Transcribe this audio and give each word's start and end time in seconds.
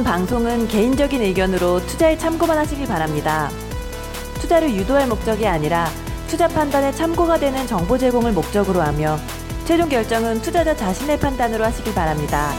본 0.00 0.04
방송은 0.04 0.66
개인적인 0.68 1.20
의견으로 1.20 1.84
투자에 1.84 2.16
참고만 2.16 2.56
하시길 2.56 2.86
바랍니다. 2.86 3.50
투자를 4.40 4.74
유도할 4.74 5.06
목적이 5.06 5.46
아니라 5.46 5.90
투자 6.26 6.48
판단에 6.48 6.90
참고가 6.92 7.38
되는 7.38 7.66
정보 7.66 7.98
제공을 7.98 8.32
목적으로 8.32 8.80
하며 8.80 9.18
최종 9.66 9.90
결정은 9.90 10.40
투자자 10.40 10.74
자신의 10.74 11.20
판단으로 11.20 11.62
하시길 11.64 11.92
바랍니다. 11.92 12.50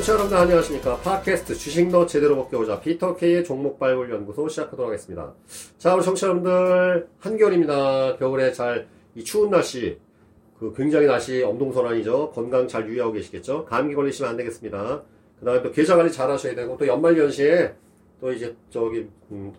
청취자 0.00 0.12
여러분들 0.14 0.38
안녕하십니까. 0.38 0.96
팟캐스트 0.98 1.54
주식너 1.56 2.06
제대로 2.06 2.34
먹겨보자. 2.36 2.80
피터K의 2.80 3.44
종목발굴 3.44 4.10
연구소 4.10 4.48
시작하도록 4.48 4.86
하겠습니다. 4.86 5.34
자, 5.76 5.94
우리 5.94 6.02
청취자 6.02 6.28
여러분들 6.28 7.08
한겨울입니다. 7.18 8.16
겨울에 8.16 8.50
잘 8.52 8.88
이 9.14 9.24
추운 9.24 9.50
날씨 9.50 9.98
그 10.58 10.72
굉장히 10.74 11.06
날씨 11.06 11.42
엄동설한이죠. 11.42 12.30
건강 12.30 12.66
잘 12.68 12.88
유의하고 12.88 13.12
계시겠죠. 13.12 13.64
감기 13.66 13.94
걸리시면 13.94 14.30
안 14.30 14.36
되겠습니다. 14.36 15.02
그 15.38 15.44
다음에 15.44 15.62
또 15.62 15.70
계좌 15.70 15.96
관리 15.96 16.10
잘 16.12 16.30
하셔야 16.30 16.54
되고 16.54 16.76
또 16.78 16.86
연말연시에 16.86 17.74
또 18.20 18.32
이제 18.32 18.54
저기 18.70 19.06
음, 19.30 19.52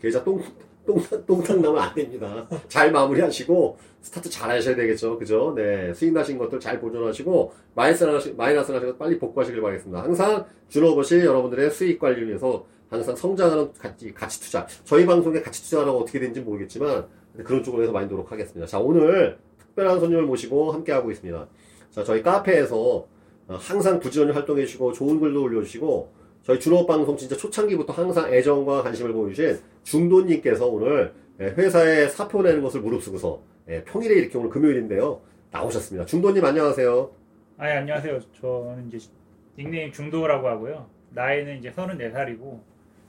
계좌 0.00 0.24
똥, 0.24 0.42
똥, 0.86 0.98
똥탕 1.26 1.62
나면 1.62 1.78
안 1.78 1.94
됩니다. 1.94 2.46
잘 2.68 2.92
마무리하시고 2.92 3.78
스타트 4.00 4.28
잘 4.28 4.50
하셔야 4.50 4.76
되겠죠. 4.76 5.18
그죠? 5.18 5.52
네. 5.56 5.92
수익 5.94 6.12
나신 6.12 6.36
것들 6.38 6.60
잘 6.60 6.78
보존하시고 6.80 7.52
마이너스 7.74 8.04
나시, 8.04 8.32
마이너스 8.34 8.70
나신 8.72 8.88
것 8.88 8.98
빨리 8.98 9.18
복구하시길 9.18 9.60
바라겠습니다. 9.62 10.02
항상 10.02 10.44
준호버시 10.68 11.20
여러분들의 11.20 11.70
수익 11.70 11.98
관리를 11.98 12.28
위해서 12.28 12.66
항상 12.90 13.16
성장하는 13.16 13.72
가치, 13.72 14.12
가치 14.12 14.40
투자. 14.40 14.66
저희 14.84 15.06
방송에 15.06 15.40
가치 15.40 15.62
투자라고 15.62 16.00
어떻게 16.00 16.20
되는지 16.20 16.40
모르겠지만 16.40 17.06
그런 17.44 17.62
쪽으로 17.62 17.82
해서 17.82 17.92
많이 17.92 18.06
노력하겠습니다. 18.06 18.66
자, 18.66 18.78
오늘 18.78 19.38
특별한 19.58 19.98
손님을 20.00 20.24
모시고 20.24 20.72
함께하고 20.72 21.10
있습니다. 21.10 21.48
자, 21.90 22.04
저희 22.04 22.22
카페에서 22.22 23.06
항상 23.48 23.98
부지런히 24.00 24.32
활동해 24.32 24.64
주시고 24.64 24.92
좋은 24.92 25.18
글도 25.18 25.42
올려주시고 25.42 26.23
저희 26.44 26.60
준호 26.60 26.86
방송 26.86 27.16
진짜 27.16 27.34
초창기부터 27.34 27.94
항상 27.94 28.32
애정과 28.32 28.82
관심을 28.82 29.14
보여주신 29.14 29.58
중도님께서 29.82 30.66
오늘 30.66 31.14
회사에 31.40 32.06
사표 32.06 32.42
내는 32.42 32.62
것을 32.62 32.82
무릅쓰고서 32.82 33.40
평일에 33.86 34.14
이렇게 34.14 34.36
오늘 34.36 34.50
금요일인데요. 34.50 35.22
나오셨습니다. 35.50 36.04
중도님 36.04 36.44
안녕하세요. 36.44 37.10
아, 37.56 37.70
예, 37.70 37.76
안녕하세요. 37.76 38.20
저는 38.40 38.92
이제 38.92 39.08
닉네임 39.56 39.90
중도라고 39.90 40.46
하고요. 40.46 40.86
나이는 41.12 41.60
이제 41.60 41.72
34살이고 41.72 42.60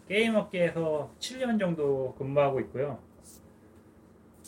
게임 0.08 0.36
업계에서 0.36 1.12
7년 1.20 1.60
정도 1.60 2.16
근무하고 2.18 2.62
있고요. 2.62 3.00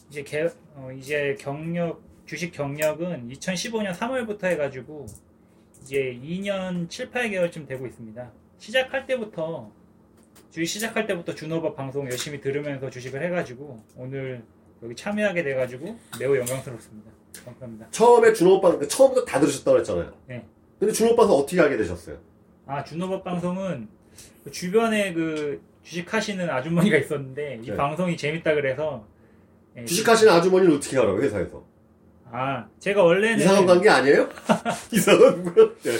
이제 0.09 0.23
개, 0.23 0.47
어, 0.75 0.89
이제 0.97 1.35
경력 1.37 2.01
주식 2.25 2.53
경력은 2.53 3.27
2015년 3.33 3.91
3월부터 3.91 4.45
해가지고 4.45 5.07
이제 5.81 6.17
2년 6.23 6.89
7, 6.89 7.11
8개월쯤 7.11 7.67
되고 7.67 7.85
있습니다. 7.85 8.31
시작할 8.57 9.05
때부터 9.05 9.71
주식 10.51 10.73
시작할 10.73 11.05
때부터 11.07 11.35
준호법 11.35 11.75
방송 11.75 12.05
열심히 12.09 12.41
들으면서 12.41 12.89
주식을 12.89 13.23
해가지고 13.23 13.83
오늘 13.95 14.43
여기 14.83 14.95
참여하게 14.95 15.43
돼가지고 15.43 15.97
매우 16.19 16.35
영광스럽습니다. 16.37 17.11
감사합니다. 17.45 17.87
처음에 17.91 18.33
준호방 18.33 18.87
처음부터 18.87 19.25
다 19.25 19.39
들으셨다고 19.39 19.75
그랬잖아요. 19.75 20.13
네. 20.27 20.45
근데 20.79 20.93
준호방송 20.93 21.37
어떻게 21.37 21.61
알게 21.61 21.77
되셨어요? 21.77 22.17
아 22.65 22.83
준호법 22.83 23.23
방송은 23.23 23.87
그 24.43 24.51
주변에 24.51 25.13
그 25.13 25.61
주식하시는 25.83 26.49
아주머니가 26.49 26.97
있었는데 26.97 27.59
이 27.63 27.67
네. 27.67 27.75
방송이 27.75 28.17
재밌다 28.17 28.55
그래서 28.55 29.05
예, 29.77 29.85
주식하시는 29.85 30.31
아주머니는 30.33 30.75
어떻게 30.75 30.97
알아요 30.97 31.21
회사에서? 31.21 31.63
아 32.31 32.67
제가 32.79 33.03
원래는 33.03 33.39
이상한 33.39 33.65
관계 33.65 33.89
아니에요? 33.89 34.27
이상한 34.91 35.43
거. 35.43 35.53
네. 35.81 35.91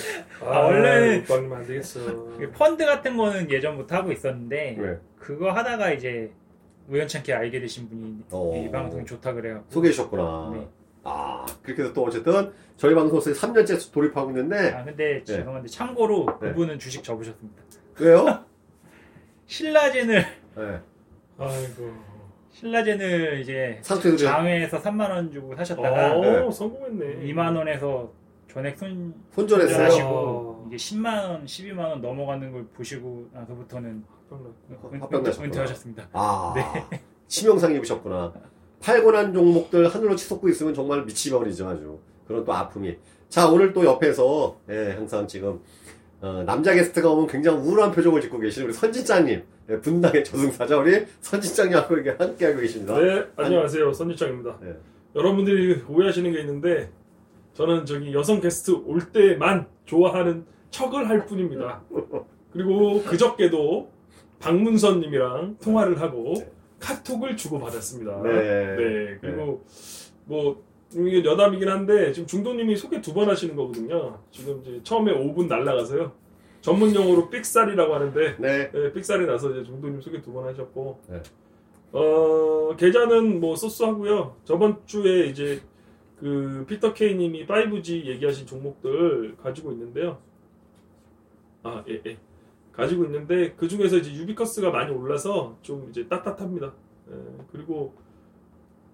아, 0.44 0.68
원래는- 0.70 1.28
빵님 1.28 1.54
안 1.54 1.66
되겠어. 1.66 2.00
그 2.38 2.52
펀드 2.52 2.86
같은 2.86 3.16
거는 3.16 3.50
예전부터 3.50 3.96
하고 3.96 4.12
있었는데 4.12 4.76
네. 4.78 4.98
그거 5.18 5.52
하다가 5.52 5.92
이제 5.92 6.32
우연찮게 6.90 7.34
알게 7.34 7.60
되신 7.62 7.90
분이 7.90 8.24
어. 8.32 8.54
이 8.56 8.70
방송이 8.72 9.06
좋다 9.06 9.34
그래요. 9.34 9.64
소개해 9.70 9.92
주셨구나. 9.94 10.52
네. 10.54 10.68
아 11.04 11.46
그렇게 11.64 11.84
해서 11.84 11.94
또 11.94 12.04
어쨌든 12.04 12.52
저희 12.76 12.94
방송에서 12.94 13.32
3년째 13.32 13.94
돌입하고 13.94 14.30
있는데 14.32 14.72
아 14.74 14.84
근데 14.84 15.24
죄송한데 15.24 15.70
참고로 15.70 16.26
네. 16.42 16.50
그분은 16.50 16.78
주식 16.80 17.04
접으셨습니다. 17.04 17.64
왜요? 18.00 18.44
신라젠을 19.48 20.26
네. 20.58 20.80
아이고. 21.38 22.07
신라젠을 22.62 23.42
이제 23.42 23.80
그냥 24.02 24.18
장외에서 24.18 24.82
3만 24.82 25.10
원 25.12 25.32
주고 25.32 25.56
사셨다가 25.56 26.16
어, 26.18 26.22
네. 26.22 26.52
성공했네. 26.52 27.32
2만 27.32 27.56
원에서 27.56 28.12
전액 28.52 28.78
손 28.80 29.14
손절했어요. 29.32 29.86
하시고 29.86 30.08
어. 30.10 30.66
이제 30.68 30.76
10만 30.96 31.06
원, 31.30 31.46
12만 31.46 31.78
원 31.80 32.02
넘어가는 32.02 32.52
걸 32.52 32.66
보시고 32.74 33.30
나서부터는 33.32 34.04
은- 34.32 35.02
합병 35.02 35.22
나셨구나. 35.22 35.46
은퇴하셨습니다. 35.48 36.10
아 36.14 36.54
네. 36.90 37.00
치명상 37.28 37.74
입으셨구나. 37.76 38.34
팔고 38.82 39.12
난 39.12 39.32
종목들 39.34 39.88
하늘로 39.88 40.16
치솟고 40.16 40.50
있으면 40.50 40.74
정말 40.74 41.04
미치버리죠 41.06 41.68
아주. 41.68 42.00
그런 42.28 42.44
또 42.44 42.54
아픔이. 42.54 42.98
자 43.30 43.48
오늘 43.48 43.72
또 43.72 43.86
옆에서 43.86 44.58
예, 44.70 44.94
항상 44.94 45.28
지금 45.28 45.62
어, 46.22 46.44
남자 46.46 46.74
게스트가 46.74 47.12
오면 47.12 47.28
굉장히 47.28 47.60
우울한 47.60 47.92
표정을 47.92 48.22
짓고 48.22 48.40
계시는 48.40 48.68
우리 48.68 48.74
선진장님 48.74 49.44
예, 49.70 49.82
분당의 49.82 50.24
저승사자 50.24 50.78
우리 50.78 51.06
선진장님하고 51.22 51.96
함께하고 52.18 52.60
계십니다. 52.60 53.00
네, 53.00 53.26
안녕하세요. 53.36 53.94
선지장입니다. 53.94 54.58
네. 54.62 54.76
여러분들이 55.16 55.84
오해하시는 55.88 56.32
게 56.32 56.40
있는데 56.42 56.90
저는 57.54 57.86
저기 57.86 58.14
여성 58.14 58.40
게스트 58.40 58.72
올 58.72 59.12
때만 59.12 59.68
좋아하는 59.86 60.46
척을 60.72 61.10
할 61.10 61.26
뿐입니다. 61.26 61.82
그리고 62.52 63.04
그저께도 63.04 63.92
박문선님이랑 64.40 65.58
통화를 65.62 66.00
하고 66.02 66.34
네. 66.38 66.52
카톡을 66.80 67.36
주고받았습니다. 67.36 68.22
네. 68.24 68.32
네, 68.32 69.18
그리고 69.22 69.64
뭐 70.26 70.64
이게 70.94 71.24
여담이긴 71.24 71.68
한데 71.70 72.12
지금 72.14 72.28
중도님이 72.28 72.76
소개 72.78 73.02
두 73.02 73.14
번 73.14 73.30
하시는 73.30 73.56
거거든요. 73.56 74.20
지금 74.32 74.62
이제 74.62 74.80
처음에 74.84 75.14
5분 75.14 75.48
날라가서요. 75.48 76.12
전문 76.62 76.94
용어로 76.96 77.30
삑살이라고 77.30 77.94
하는데 77.96 78.36
네. 78.40 78.72
네, 78.72 78.92
삑살이 78.94 79.26
나서 79.26 79.52
이제 79.52 79.64
중도님 79.64 80.02
소개 80.02 80.22
두 80.22 80.32
번 80.34 80.46
하셨고, 80.48 81.00
네. 81.10 81.22
어, 81.92 82.76
계좌는 82.78 83.40
뭐 83.40 83.56
소스하고요. 83.56 84.36
저번 84.44 84.82
주에 84.86 85.28
이제 85.28 85.62
그 86.20 86.66
피터 86.68 86.94
케이님이 86.94 87.46
5G 87.46 88.06
얘기하신 88.06 88.46
종목들 88.48 89.36
가지고 89.38 89.72
있는데요. 89.74 90.18
아, 91.64 91.84
예, 91.90 92.02
예. 92.06 92.18
가지고 92.72 93.06
있는데 93.06 93.54
그 93.58 93.68
중에서 93.68 93.98
이제 93.98 94.14
유비커스가 94.14 94.70
많이 94.72 94.92
올라서 94.94 95.58
좀 95.62 95.88
이제 95.90 96.08
따뜻합니다. 96.08 96.74
예, 97.12 97.14
그리고 97.52 97.94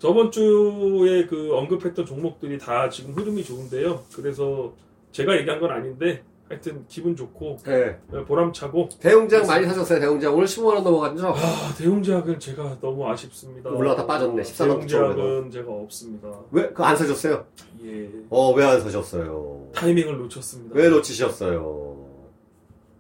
저번 0.03 0.29
주에 0.31 1.25
그 1.27 1.55
언급했던 1.55 2.05
종목들이 2.05 2.57
다 2.57 2.89
지금 2.89 3.13
흐름이 3.13 3.41
좋은데요. 3.41 4.03
그래서 4.13 4.73
제가 5.13 5.37
얘기한 5.37 5.61
건 5.61 5.71
아닌데 5.71 6.21
하여튼 6.49 6.83
기분 6.89 7.15
좋고 7.15 7.59
네. 7.63 7.97
예, 8.13 8.25
보람차고 8.25 8.89
대웅장 8.99 9.47
많이 9.47 9.65
사셨어요 9.65 10.01
대웅장 10.01 10.33
오늘 10.35 10.45
15만 10.45 10.73
원 10.73 10.83
넘어갔죠? 10.83 11.27
아, 11.29 11.73
대웅제약은 11.77 12.37
제가 12.37 12.79
너무 12.81 13.07
아쉽습니다. 13.07 13.69
올라갔다 13.69 14.05
빠졌네. 14.05 14.41
14만 14.41 14.81
9천 14.81 14.87
대웅제약은 14.89 15.51
제가 15.51 15.71
없습니다. 15.71 16.29
왜그안 16.51 16.97
사셨어요? 16.97 17.45
예. 17.85 18.09
어 18.29 18.51
왜 18.55 18.65
안 18.65 18.81
사셨어요? 18.81 19.69
타이밍을 19.73 20.17
놓쳤습니다. 20.17 20.75
왜 20.75 20.89
놓치셨어요? 20.89 21.93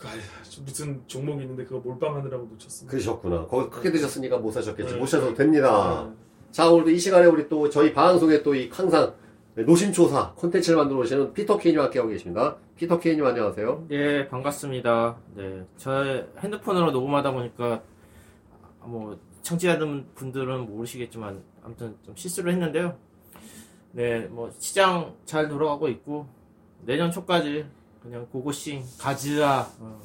아, 0.03 0.07
무슨 0.65 1.01
종목이 1.07 1.41
있는데 1.41 1.65
그거 1.65 1.79
몰빵하느라고 1.79 2.47
놓쳤습니다. 2.53 2.91
그러셨구나. 2.91 3.47
거기 3.47 3.69
크게 3.69 3.91
드셨으니까 3.91 4.37
못 4.37 4.51
사셨겠지. 4.51 4.93
네. 4.93 4.99
못 4.99 5.05
사셔도 5.05 5.33
됩니다. 5.33 6.05
네. 6.09 6.22
자, 6.53 6.69
오늘도 6.69 6.91
이 6.91 6.99
시간에 6.99 7.25
우리 7.25 7.49
또 7.49 7.67
저희 7.69 7.91
방송에 7.93 8.43
또 8.43 8.53
이 8.55 8.69
항상 8.71 9.13
노심초사 9.55 10.33
콘텐츠를 10.35 10.77
만들어 10.77 10.99
오시는 10.99 11.33
피터 11.33 11.57
케이님 11.57 11.79
함께하고 11.81 12.11
계십니다. 12.11 12.55
피터 12.75 12.99
케이님 12.99 13.25
안녕하세요. 13.25 13.87
예, 13.91 14.27
반갑습니다. 14.27 15.15
네, 15.35 15.63
저 15.77 16.23
핸드폰으로 16.39 16.91
녹음하다 16.91 17.31
보니까 17.31 17.81
뭐 18.81 19.17
청취자분 19.41 20.07
분들은 20.15 20.67
모르시겠지만 20.67 21.41
아무튼 21.63 21.95
좀 22.05 22.15
실수를 22.15 22.51
했는데요. 22.53 22.95
네, 23.91 24.21
뭐 24.29 24.51
시장 24.59 25.13
잘 25.25 25.47
돌아가고 25.49 25.87
있고 25.89 26.27
내년 26.81 27.09
초까지 27.11 27.65
그냥 28.01 28.27
고고싱 28.31 28.83
가즈아 28.99 29.67
어, 29.79 30.01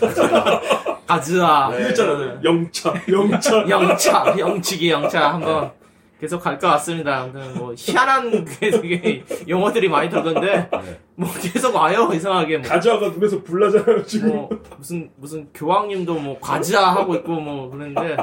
가즈아 0.00 0.60
가즈아 1.06 1.70
네. 1.70 1.88
있잖아요. 1.90 2.40
영차, 2.44 2.94
영차. 3.08 3.66
영차 3.70 4.38
영치기 4.38 4.90
영차 4.90 5.34
한번 5.34 5.72
계속 6.20 6.40
갈 6.40 6.58
것 6.58 6.66
같습니다. 6.68 7.22
아무튼 7.22 7.54
뭐 7.58 7.72
희한한 7.76 8.44
게 8.60 8.70
되게 8.70 9.24
용어들이 9.48 9.88
많이 9.88 10.10
들던데 10.10 10.68
네. 10.70 11.00
뭐 11.14 11.28
계속 11.40 11.74
와요 11.76 12.10
이상하게 12.12 12.58
뭐. 12.58 12.68
가즈아가 12.68 13.08
눈에서 13.10 13.42
불나잖아요, 13.42 14.04
지금. 14.04 14.28
뭐 14.30 14.48
무슨 14.76 15.10
무슨 15.16 15.48
교황님도 15.54 16.14
뭐 16.14 16.38
과지아 16.40 16.94
하고 16.96 17.14
있고 17.16 17.32
뭐 17.40 17.70
그랬는데 17.70 18.16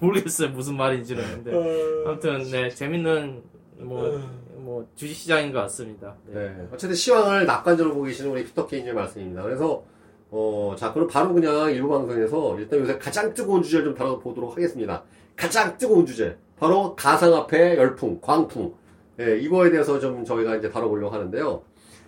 모르겠어요 0.00 0.50
무슨 0.50 0.76
말인지는 0.76 1.22
근데 1.44 1.54
어, 1.54 2.08
아무튼 2.08 2.42
네 2.50 2.70
재밌는 2.70 3.42
뭐, 3.80 4.18
뭐 4.56 4.88
주식시장인 4.94 5.52
것 5.52 5.60
같습니다. 5.62 6.14
네. 6.26 6.48
네. 6.48 6.68
어쨌든 6.72 6.94
시황을 6.96 7.44
낙관적으로 7.44 7.94
보고 7.94 8.06
계시는 8.06 8.30
우리 8.30 8.44
피터 8.44 8.66
케인의 8.66 8.94
말씀입니다. 8.94 9.42
그래서 9.42 9.84
어, 10.30 10.74
자, 10.76 10.92
그럼 10.92 11.06
바로 11.08 11.32
그냥 11.34 11.70
일부 11.70 11.88
방송에서 11.90 12.58
일단 12.58 12.80
요새 12.80 12.98
가장 12.98 13.32
뜨거운 13.32 13.62
주제를 13.62 13.84
좀 13.84 13.94
다뤄보도록 13.94 14.52
하겠습니다. 14.56 15.04
가장 15.36 15.76
뜨거운 15.76 16.04
주제. 16.06 16.36
바로 16.58 16.94
가상화폐 16.96 17.76
열풍, 17.76 18.20
광풍. 18.20 18.74
예, 19.20 19.38
이거에 19.38 19.70
대해서 19.70 19.98
좀 19.98 20.24
저희가 20.24 20.56
이제 20.56 20.70
다뤄보려고 20.70 21.14
하는데요. 21.14 21.62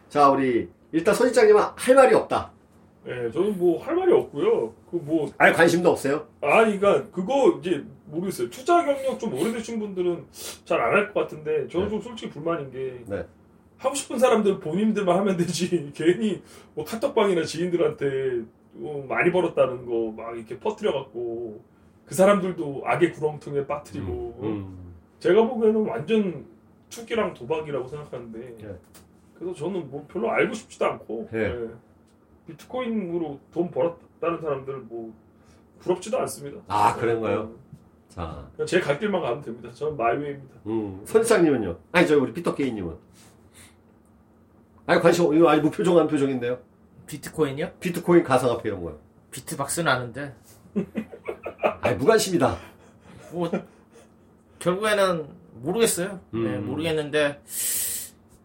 자, 0.09 0.31
우리, 0.31 0.69
일단 0.93 1.15
선지장님은 1.15 1.63
할 1.75 1.95
말이 1.95 2.15
없다. 2.15 2.53
예, 3.07 3.31
저는 3.31 3.57
뭐 3.59 3.81
할 3.83 3.95
말이 3.97 4.13
없고요. 4.13 4.75
그뭐알 4.91 5.53
관심도 5.55 5.91
없어요? 5.91 6.27
아니, 6.43 6.79
그러니까 6.79 7.11
그거 7.11 7.59
이제 7.61 7.83
모르겠어요. 8.07 8.51
투자 8.51 8.85
경력 8.85 9.19
좀 9.19 9.33
오래되신 9.35 9.79
분들은 9.79 10.27
잘 10.65 10.81
안 10.81 10.93
할 10.95 11.13
것 11.13 11.21
같은데 11.21 11.69
저는 11.69 11.87
네. 11.87 11.91
좀 11.91 12.01
솔직히 12.03 12.31
불만인 12.33 12.71
게 12.71 13.03
네. 13.07 13.25
하고 13.79 13.95
싶은 13.95 14.19
사람들 14.19 14.61
본인들만 14.61 15.17
하면 15.19 15.37
되지 15.37 15.93
괜히 15.95 16.43
뭐 16.75 16.85
카톡방이나 16.85 17.45
지인들한테 17.45 18.43
뭐 18.73 19.07
많이 19.07 19.31
벌었다는 19.31 19.87
거 19.87 20.13
막 20.17 20.37
이렇게 20.37 20.59
퍼뜨려 20.59 20.93
갖고 20.93 21.63
그 22.09 22.15
사람들도 22.15 22.83
악의 22.87 23.13
구렁텅이에 23.13 23.67
빠뜨리고 23.67 24.39
음. 24.43 24.95
제가 25.19 25.47
보기에는 25.47 25.87
완전 25.87 26.47
투기랑 26.89 27.35
도박이라고 27.35 27.87
생각하는데 27.87 28.39
네. 28.57 28.75
그래서 29.35 29.55
저는 29.55 29.91
뭐 29.91 30.07
별로 30.11 30.31
알고 30.31 30.55
싶지도 30.55 30.87
않고 30.87 31.29
네. 31.31 31.39
예. 31.39 31.69
비트코인으로 32.47 33.39
돈 33.53 33.71
벌었다는 33.71 34.41
사람들 34.41 34.77
뭐 34.89 35.13
부럽지도 35.81 36.19
않습니다. 36.21 36.63
아, 36.67 36.95
그런가요? 36.97 37.53
어, 38.17 38.49
자, 38.57 38.65
제 38.65 38.81
갈 38.81 38.99
길만 38.99 39.21
가면 39.21 39.43
됩니다. 39.43 39.71
저는 39.71 39.97
마이웨이입니다. 39.99 40.55
음, 40.67 41.03
선지장님은요? 41.05 41.77
아니, 41.93 42.07
저 42.07 42.19
우리 42.19 42.33
피터 42.33 42.55
K님은? 42.55 42.97
아니, 44.87 45.01
관심, 45.03 45.27
없- 45.27 45.35
이거 45.35 45.49
아주 45.51 45.61
무표정한 45.61 46.09
표정인데요? 46.09 46.59
비트코인이요? 47.07 47.73
비트코인 47.81 48.25
가상화폐 48.25 48.71
이런 48.71 48.83
거요. 48.83 48.99
비트박스는 49.31 49.93
아는데 49.93 50.35
아니, 51.89 51.97
무관심이다. 51.99 52.59
뭐 53.33 53.51
결국에는 54.59 55.27
모르겠어요. 55.55 56.21
네, 56.31 56.39
음. 56.39 56.67
모르겠는데 56.67 57.41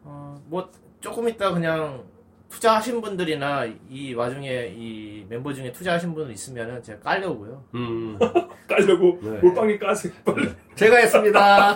어, 0.04 0.42
뭐 0.48 0.70
조금 1.02 1.28
있다 1.30 1.52
그냥 1.52 2.04
투자하신 2.50 3.02
분들이나 3.02 3.66
이 3.90 4.14
와중에 4.14 4.74
이 4.76 5.26
멤버 5.28 5.54
중에 5.54 5.72
투자하신 5.72 6.14
분들 6.14 6.34
있으면은 6.34 6.82
제가 6.84 7.00
깔려고요. 7.00 7.64
음. 7.74 8.18
깔려고 8.68 9.20
네. 9.22 9.40
몰빵이 9.40 9.80
까세요. 9.80 10.14
빨리. 10.24 10.50
제가 10.76 10.98
했습니다. 10.98 11.76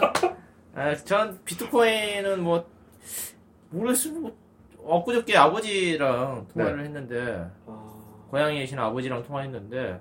아, 0.75 0.95
전 1.03 1.39
비트코인은 1.43 2.43
뭐 2.43 2.65
모르겠어요. 3.71 4.13
뭐 4.19 4.37
엊그저께 4.83 5.35
아버지랑 5.35 6.47
통화를 6.53 6.85
했는데 6.85 7.45
고향에 8.29 8.59
계신 8.59 8.79
아버지랑 8.79 9.23
통화했는데 9.23 9.99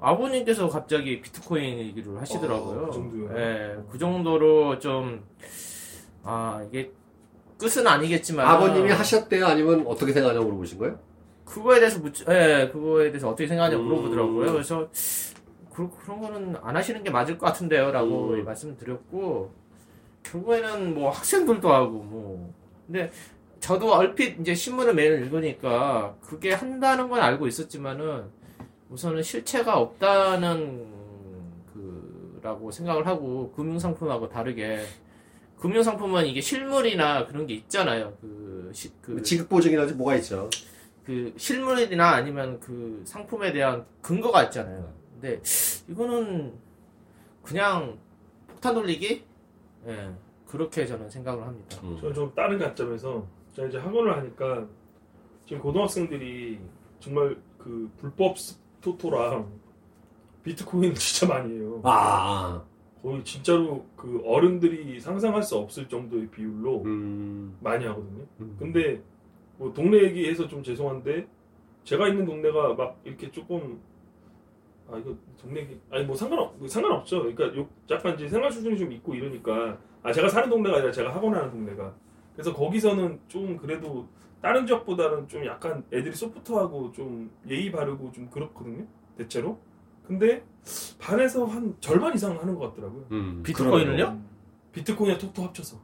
아버님께서 0.00 0.68
갑자기 0.68 1.20
비트코인 1.20 1.78
얘기를 1.78 2.18
하시더라고요. 2.20 2.80
어, 2.80 2.86
그 2.86 2.92
정도요? 2.92 3.38
예, 3.38 3.76
그 3.90 3.98
정도로 3.98 4.78
좀 4.78 5.22
아, 6.22 6.64
이게 6.68 6.90
끝은 7.58 7.86
아니겠지만 7.86 8.46
아버님이 8.46 8.90
하셨대요? 8.90 9.46
아니면 9.46 9.86
어떻게 9.86 10.12
생각하냐고 10.12 10.46
물어보신 10.46 10.78
거예요? 10.78 10.98
그거에 11.44 11.80
대해서 11.80 11.98
묻, 12.00 12.14
예, 12.28 12.68
그거에 12.72 13.10
대해서 13.10 13.28
어떻게 13.28 13.46
생각하냐고 13.46 13.82
음. 13.82 13.88
물어보더라고요. 13.88 14.52
그래서 14.52 14.88
그, 15.72 15.90
그런 15.90 16.20
거는 16.20 16.56
안 16.62 16.76
하시는 16.76 17.02
게 17.02 17.10
맞을 17.10 17.38
것 17.38 17.46
같은데요 17.46 17.90
라고 17.92 18.30
음. 18.30 18.44
말씀드렸고 18.44 19.52
결국에는 20.22 20.94
뭐 20.94 21.10
학생들도 21.10 21.72
하고 21.72 21.90
뭐 21.90 22.54
근데 22.86 23.10
저도 23.60 23.92
얼핏 23.92 24.40
이제 24.40 24.54
신문을 24.54 24.94
매일 24.94 25.22
읽으니까 25.22 26.16
그게 26.20 26.52
한다는 26.52 27.08
건 27.08 27.20
알고 27.20 27.46
있었지만은 27.46 28.24
우선은 28.90 29.22
실체가 29.22 29.78
없다는 29.78 30.86
그라고 32.40 32.70
생각을 32.70 33.06
하고 33.06 33.52
금융 33.52 33.78
상품하고 33.78 34.28
다르게 34.28 34.84
금융 35.58 35.82
상품은 35.82 36.26
이게 36.26 36.40
실물이나 36.40 37.26
그런 37.26 37.46
게 37.46 37.54
있잖아요. 37.54 38.16
그, 38.20 38.70
시, 38.74 38.90
그 39.00 39.22
지급 39.22 39.48
보증이라든지 39.48 39.94
뭐가 39.94 40.16
있죠. 40.16 40.50
그 41.04 41.32
실물이나 41.36 42.10
아니면 42.10 42.58
그 42.60 43.02
상품에 43.04 43.52
대한 43.52 43.84
근거가 44.02 44.44
있잖아요. 44.44 44.92
근데 45.12 45.40
이거는 45.88 46.52
그냥 47.42 47.98
폭탄 48.48 48.74
돌리기? 48.74 49.24
예. 49.86 50.10
그렇게 50.46 50.84
저는 50.84 51.08
생각을 51.08 51.46
합니다. 51.46 51.76
저는 51.80 52.14
좀 52.14 52.34
다른 52.34 52.58
관점에서 52.58 53.24
제가 53.54 53.68
이제 53.68 53.78
학원을 53.78 54.16
하니까 54.16 54.66
지금 55.46 55.62
고등학생들이 55.62 56.58
정말 56.98 57.36
그 57.58 57.90
불법 57.98 58.36
토토랑 58.80 59.50
비트코인 60.42 60.94
진짜 60.94 61.32
많이 61.32 61.54
해요. 61.54 61.80
아, 61.84 62.62
거의 63.02 63.24
진짜로 63.24 63.84
그 63.96 64.22
어른들이 64.24 64.98
상상할 65.00 65.42
수 65.42 65.56
없을 65.56 65.88
정도의 65.88 66.28
비율로 66.28 66.82
음. 66.84 67.56
많이 67.60 67.86
하거든요. 67.86 68.24
음. 68.40 68.56
근데 68.58 69.02
뭐 69.56 69.72
동네 69.72 70.02
얘기해서 70.04 70.48
좀 70.48 70.62
죄송한데 70.62 71.26
제가 71.84 72.08
있는 72.08 72.24
동네가 72.24 72.74
막 72.74 72.98
이렇게 73.04 73.30
조금 73.30 73.80
아 74.90 74.98
이거 74.98 75.14
동네 75.40 75.60
얘기 75.60 75.78
아니 75.90 76.04
뭐 76.04 76.16
상관없 76.16 76.54
뭐 76.58 76.66
상관없죠. 76.66 77.22
그러니까 77.22 77.56
요 77.56 77.68
약간 77.90 78.14
이제 78.14 78.28
생활 78.28 78.50
수준이 78.50 78.78
좀 78.78 78.92
있고 78.92 79.14
이러니까 79.14 79.78
아 80.02 80.12
제가 80.12 80.28
사는 80.28 80.48
동네가 80.48 80.76
아니라 80.76 80.92
제가 80.92 81.14
학원하는 81.14 81.50
동네가 81.50 81.94
그래서 82.34 82.54
거기서는 82.54 83.20
좀 83.28 83.56
그래도 83.56 84.06
다른 84.42 84.66
지역보다는 84.66 85.28
좀 85.28 85.44
약간 85.44 85.84
애들이 85.92 86.14
소프트하고 86.14 86.92
좀 86.92 87.30
예의 87.48 87.70
바르고 87.70 88.12
좀 88.12 88.28
그렇거든요. 88.30 88.86
대체로. 89.16 89.58
근데 90.06 90.42
반에서 90.98 91.44
한 91.44 91.76
절반 91.80 92.14
이상 92.14 92.38
하는 92.38 92.54
것 92.58 92.70
같더라고요. 92.70 93.04
음. 93.12 93.42
비트코인을요? 93.44 94.18
비트코인이랑 94.72 95.20
토토 95.20 95.42
합쳐서. 95.44 95.78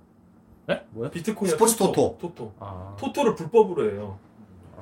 네? 0.67 0.85
뭐야? 0.91 1.11
비트코인 1.11 1.51
스포츠 1.51 1.77
토토. 1.77 2.17
토토. 2.19 2.53
아. 2.59 2.97
토토를 2.99 3.35
불법으로 3.35 3.91
해요. 3.91 4.19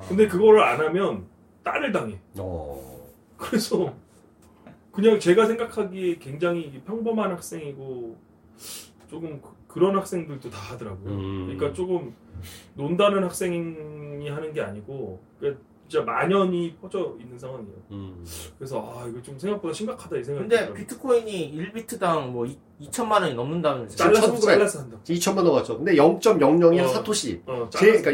근데 0.07 0.27
그거를 0.27 0.63
안 0.63 0.79
하면 0.79 1.25
딸을 1.63 1.91
당해. 1.91 2.19
어. 2.37 3.05
그래서 3.37 3.93
그냥 4.91 5.19
제가 5.19 5.45
생각하기에 5.45 6.17
굉장히 6.17 6.81
평범한 6.85 7.31
학생이고 7.31 8.17
조금 9.09 9.41
그, 9.75 9.79
런 9.79 9.95
학생들도 9.97 10.49
다 10.49 10.57
하더라고요. 10.73 11.13
음. 11.13 11.43
그러니까 11.47 11.73
조금 11.73 12.15
논다는 12.75 13.23
학생이 13.25 14.29
하는 14.29 14.53
게 14.53 14.61
아니고 14.61 15.21
그러니까 15.39 15.61
진짜 15.87 16.03
만연이 16.03 16.75
퍼져 16.81 17.15
있는 17.19 17.37
상황이에요. 17.37 17.75
음. 17.91 18.25
그래서 18.57 18.81
아 18.97 19.05
이거 19.07 19.21
좀 19.21 19.37
생각보다 19.37 19.71
심각하다 19.73 20.17
이 20.17 20.23
생각이 20.23 20.43
근데 20.47 20.55
들더라고요. 20.65 20.79
비트코인이 20.87 21.53
1비트당 21.73 22.27
뭐 22.29 22.47
2 22.77 22.91
천만 22.91 23.21
원이 23.21 23.35
넘는다면서요? 23.35 23.95
잘라서 23.95 24.21
1900. 24.33 24.41
잘라서 24.55 24.79
한다. 24.79 24.97
2천만 25.05 25.43
넘었죠. 25.43 25.77
근데 25.77 25.93
0.001 25.95 26.83
어. 26.83 26.87
사토시. 26.89 27.41
어, 27.45 27.69
제. 27.71 28.01
그러니까 28.01 28.11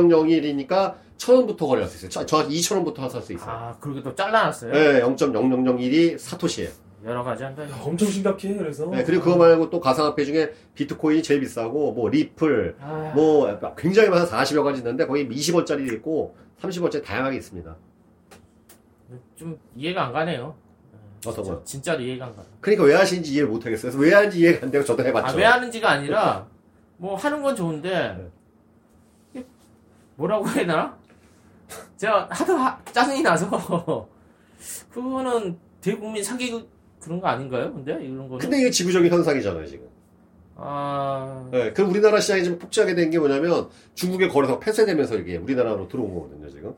0.0001이니까 0.00 0.94
1,000원부터 1.18 1.58
거래할 1.68 1.88
수 1.90 1.96
있어요. 1.98 2.08
저- 2.10 2.24
정확히 2.26 2.54
2,000원부터 2.56 3.08
살 3.10 3.20
수 3.22 3.32
있어요. 3.34 3.50
아, 3.50 3.76
그리고 3.80 4.02
또 4.02 4.14
잘라놨어요? 4.14 4.72
네, 4.72 5.02
0.0001이 5.02 6.18
사토시예요. 6.18 6.70
여러 7.04 7.22
가지 7.22 7.42
한다. 7.44 7.62
야, 7.68 7.80
엄청 7.82 8.08
심각해. 8.08 8.54
그래서 8.54 8.86
네, 8.86 9.04
그리고 9.04 9.24
그거 9.24 9.36
말고 9.36 9.68
또 9.68 9.78
가상화폐 9.80 10.24
중에 10.24 10.52
비트코인이 10.74 11.22
제일 11.22 11.40
비싸고 11.40 11.92
뭐 11.92 12.08
리플 12.08 12.76
아, 12.80 13.12
뭐 13.14 13.58
굉장히 13.76 14.08
많은 14.08 14.24
40여 14.26 14.62
가지 14.64 14.78
있는데 14.78 15.06
거기 15.06 15.28
20원짜리 15.28 15.92
있고 15.94 16.34
30원짜리 16.62 17.04
다양하게 17.04 17.36
있습니다. 17.36 17.76
좀 19.36 19.58
이해가 19.76 20.06
안 20.06 20.12
가네요. 20.12 20.54
어떤 21.26 21.44
거요? 21.44 21.62
진짜로 21.64 22.00
이해가 22.00 22.26
안 22.26 22.36
가요. 22.36 22.46
그러니까 22.60 22.84
왜 22.84 22.94
하시는지 22.94 23.32
이해를 23.32 23.48
못 23.50 23.64
하겠어요. 23.64 23.92
그래서 23.92 23.98
왜 23.98 24.14
하는지 24.14 24.40
이해가 24.40 24.64
안 24.66 24.70
되고 24.70 24.84
저도 24.84 25.04
해봤죠. 25.04 25.26
아, 25.26 25.36
왜 25.36 25.44
하는지가 25.44 25.90
아니라, 25.90 26.46
뭐 26.96 27.16
하는 27.16 27.42
건 27.42 27.54
좋은데, 27.56 28.30
이게 29.32 29.44
뭐라고 30.16 30.46
해야 30.48 30.54
되나? 30.66 30.98
제가 31.96 32.28
하도 32.30 32.54
하- 32.56 32.78
짜증이 32.92 33.22
나서, 33.22 34.06
그거는 34.92 35.58
대국민 35.80 36.22
사기 36.22 36.66
그런 37.04 37.20
거 37.20 37.28
아닌가요? 37.28 37.72
근데? 37.72 37.92
이런 37.92 38.28
거는? 38.28 38.38
근데 38.38 38.58
이게 38.60 38.70
지구적인 38.70 39.12
현상이잖아요, 39.12 39.66
지금. 39.66 39.86
아, 40.56 41.48
네, 41.50 41.72
그 41.72 41.82
우리나라 41.82 42.20
시장이 42.20 42.44
지금 42.44 42.58
폭증하게 42.58 42.94
된 42.94 43.10
게 43.10 43.18
뭐냐면 43.18 43.68
중국의 43.94 44.28
거래소가 44.28 44.60
폐쇄되면서 44.60 45.16
이게 45.16 45.36
우리나라로 45.36 45.88
들어온 45.88 46.14
거거든요, 46.14 46.48
지금. 46.48 46.74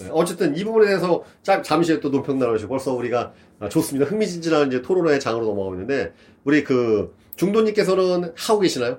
네, 0.00 0.08
어쨌든 0.12 0.56
이 0.56 0.64
부분에 0.64 0.86
대해서 0.86 1.22
자- 1.42 1.62
잠시 1.62 1.98
또 2.00 2.10
논평 2.10 2.38
나누시고 2.38 2.68
벌써 2.68 2.92
우리가 2.94 3.32
아, 3.58 3.68
좋습니다. 3.68 4.08
흥미진진한 4.10 4.68
이제 4.68 4.80
토론의 4.82 5.18
장으로 5.20 5.44
넘어가고 5.46 5.74
있는데 5.74 6.12
우리 6.44 6.62
그 6.64 7.14
중도님께서는 7.36 8.32
하고 8.36 8.60
계시나요? 8.60 8.98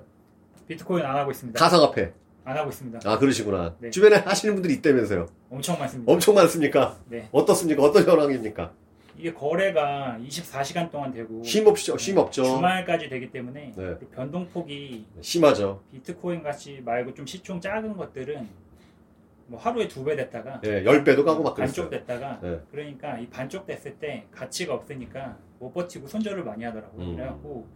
비트코인 0.67 1.03
안 1.05 1.15
하고 1.15 1.31
있습니다. 1.31 1.59
가상화폐. 1.59 2.13
안 2.43 2.57
하고 2.57 2.69
있습니다. 2.69 2.99
아 3.05 3.17
그러시구나. 3.19 3.75
네. 3.79 3.89
주변에 3.91 4.17
하시는 4.17 4.53
분들이 4.55 4.73
있다면서요. 4.75 5.27
엄청 5.49 5.77
많습니다. 5.79 6.11
엄청 6.11 6.35
많습니까? 6.35 6.97
네. 7.07 7.27
어떻습니까? 7.31 7.81
어떤 7.83 8.03
현황입니까? 8.03 8.71
이게 9.21 9.31
거래가 9.35 10.17
24시간 10.19 10.89
동안 10.89 11.13
되고 11.13 11.43
쉼 11.43 11.67
없죠. 11.67 11.95
쉼 11.95 12.17
없죠. 12.17 12.43
주말까지 12.43 13.07
되기 13.07 13.29
때문에 13.31 13.71
네. 13.75 13.95
그 13.99 14.07
변동폭이 14.15 15.05
심하죠. 15.21 15.79
비트코인 15.91 16.41
같이 16.41 16.81
말고 16.83 17.13
좀 17.13 17.27
시총 17.27 17.61
작은 17.61 17.95
것들은 17.95 18.49
뭐 19.45 19.59
하루에 19.59 19.87
두 19.87 20.03
배 20.03 20.15
됐다가 20.15 20.59
예, 20.63 20.81
10배도 20.83 21.23
가고 21.23 21.43
막 21.43 21.53
반쪽 21.55 21.89
그랬어요. 21.89 21.89
됐다가 22.07 22.39
네. 22.41 22.59
그러니까 22.71 23.19
이 23.19 23.27
반쪽 23.27 23.67
됐을 23.67 23.93
때 23.99 24.25
가치가 24.31 24.73
없으니까 24.73 25.37
못 25.59 25.71
버티고 25.71 26.07
손절을 26.07 26.43
많이 26.43 26.63
하더라고요. 26.63 27.05
음. 27.05 27.15
그래갖고 27.15 27.67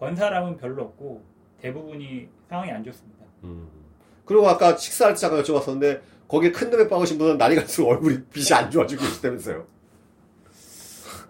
번 0.00 0.16
사람은 0.16 0.56
별로 0.56 0.84
없고 0.84 1.22
대부분이 1.60 2.28
상황이 2.48 2.70
안 2.70 2.82
좋습니다. 2.82 3.24
음. 3.42 3.68
그리고 4.24 4.48
아까 4.48 4.74
식사할 4.74 5.12
때 5.12 5.20
잠깐 5.20 5.42
여쭤봤었는데 5.42 6.00
거기에 6.28 6.50
큰 6.50 6.70
놈에 6.70 6.88
빠으신 6.88 7.18
분은 7.18 7.36
날이 7.36 7.56
갈수록 7.56 7.88
얼굴이 7.90 8.24
빛이 8.32 8.54
안 8.54 8.70
좋아지고 8.70 9.02
계시다면서요. 9.02 9.73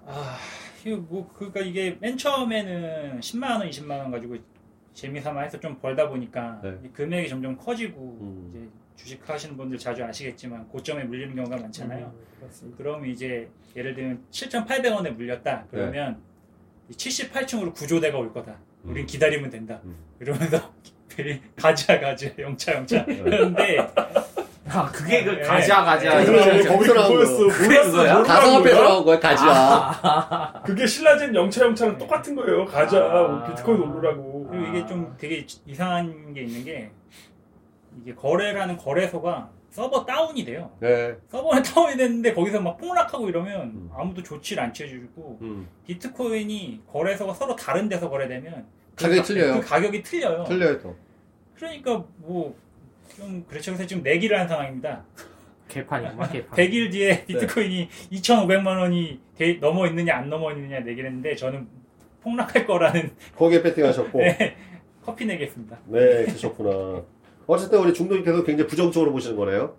아, 0.07 0.39
이거 0.85 0.97
뭐 0.97 1.33
그러니까 1.35 1.61
이게 1.61 1.97
맨 2.01 2.17
처음에는 2.17 3.21
10만 3.21 3.59
원, 3.59 3.69
20만 3.69 3.91
원 3.99 4.11
가지고 4.11 4.37
재미삼아 4.93 5.43
해서 5.43 5.59
좀 5.59 5.79
벌다 5.81 6.09
보니까 6.09 6.61
네. 6.63 6.79
이 6.85 6.89
금액이 6.89 7.29
점점 7.29 7.57
커지고 7.57 8.19
음. 8.21 8.51
이제 8.51 8.69
주식 8.97 9.29
하시는 9.29 9.57
분들 9.57 9.77
자주 9.79 10.05
아시겠지만 10.05 10.69
고점에 10.69 11.05
물리는 11.05 11.35
경우가 11.35 11.57
많잖아요. 11.57 12.15
음. 12.43 12.75
그럼 12.77 13.07
이제 13.07 13.49
예를 13.75 13.95
들면 13.95 14.25
7,800원에 14.31 15.11
물렸다. 15.11 15.67
그러면 15.71 16.21
78층으로 16.91 17.75
구조대가 17.75 18.19
올 18.19 18.33
거다. 18.33 18.57
우린 18.85 18.95
네. 18.95 19.01
음. 19.03 19.07
기다리면 19.07 19.51
된다. 19.51 19.81
음. 19.85 19.97
이러면서 20.21 20.73
가자 21.57 22.01
가자 22.01 22.29
영차 22.39 22.75
영차 22.75 23.05
그런데 23.05 23.79
아, 24.75 24.90
그게 24.90 25.25
그 25.25 25.31
네. 25.31 25.40
가자 25.43 25.83
가자. 25.85 26.25
그래, 26.25 26.62
거기서 26.64 26.95
나온 26.95 27.09
그거였어. 27.11 27.37
거. 27.37 27.43
몰랐어. 27.45 27.90
그거야? 27.90 28.12
모르는 28.14 28.23
가상화폐에서 28.26 28.76
거야? 28.78 28.88
나온 28.88 29.04
거야, 29.04 29.21
가지야. 29.21 30.62
그게 30.64 30.87
신라젠 30.87 31.35
영차 31.35 31.64
영차랑 31.64 31.99
똑같은 31.99 32.35
거예요. 32.35 32.64
가자. 32.64 32.99
아. 32.99 33.23
뭐 33.28 33.45
비트코인 33.49 33.81
오르라고. 33.83 34.49
그리고 34.50 34.66
이게 34.66 34.87
좀 34.87 35.14
되게 35.19 35.47
이상한 35.66 36.33
게 36.35 36.43
있는 36.43 36.64
게 36.64 36.90
이게 38.02 38.14
거래라는 38.14 38.76
거래소가 38.76 39.50
서버 39.71 40.04
다운이 40.04 40.45
돼요. 40.45 40.71
네. 40.81 41.14
서버에 41.28 41.62
다운이 41.62 41.97
됐는데 41.97 42.33
거기서 42.35 42.61
막 42.61 42.76
폭락하고 42.78 43.28
이러면 43.28 43.61
음. 43.62 43.90
아무도 43.97 44.23
조치를 44.23 44.62
안 44.62 44.73
취해주고 44.73 45.38
음. 45.43 45.69
비트코인이 45.87 46.83
거래소가 46.93 47.35
서로 47.35 47.57
다른 47.57 47.88
데서 47.88 48.09
거래되면 48.09 48.66
그 48.97 49.02
가격이 49.04 49.19
가- 49.21 49.25
틀려요. 49.26 49.61
그 49.61 49.66
가격이 49.66 50.02
틀려요. 50.02 50.45
틀려요, 50.45 50.81
또. 50.81 50.97
그러니까 51.57 52.04
뭐 52.19 52.54
좀 53.17 53.45
그렇죠. 53.49 53.73
그래서 53.73 53.87
지금 53.87 54.03
내기를 54.03 54.39
한 54.39 54.49
상황입니다. 54.49 55.05
개판이구만 55.69 56.31
개판. 56.33 56.59
100일 56.59 56.93
뒤에 56.93 57.09
네. 57.09 57.25
비트코인이 57.27 57.89
2,500만 58.13 58.67
원이 58.79 59.21
돼- 59.37 59.55
넘어 59.61 59.87
있느냐 59.87 60.17
안 60.17 60.29
넘어 60.29 60.53
있느냐 60.53 60.81
내기를 60.81 61.07
했는데 61.11 61.35
저는 61.35 61.67
폭락할 62.23 62.67
거라는 62.67 63.11
거기에 63.37 63.63
배팅하셨고. 63.63 64.19
네, 64.19 64.57
커피 65.05 65.27
내겠습니다. 65.27 65.79
네, 65.87 66.25
그러셨구나. 66.25 67.03
어쨌든 67.47 67.79
우리 67.81 67.93
중도님께서 67.93 68.43
굉장히 68.45 68.69
부정적으로 68.69 69.13
보시는 69.13 69.37
거네요. 69.37 69.77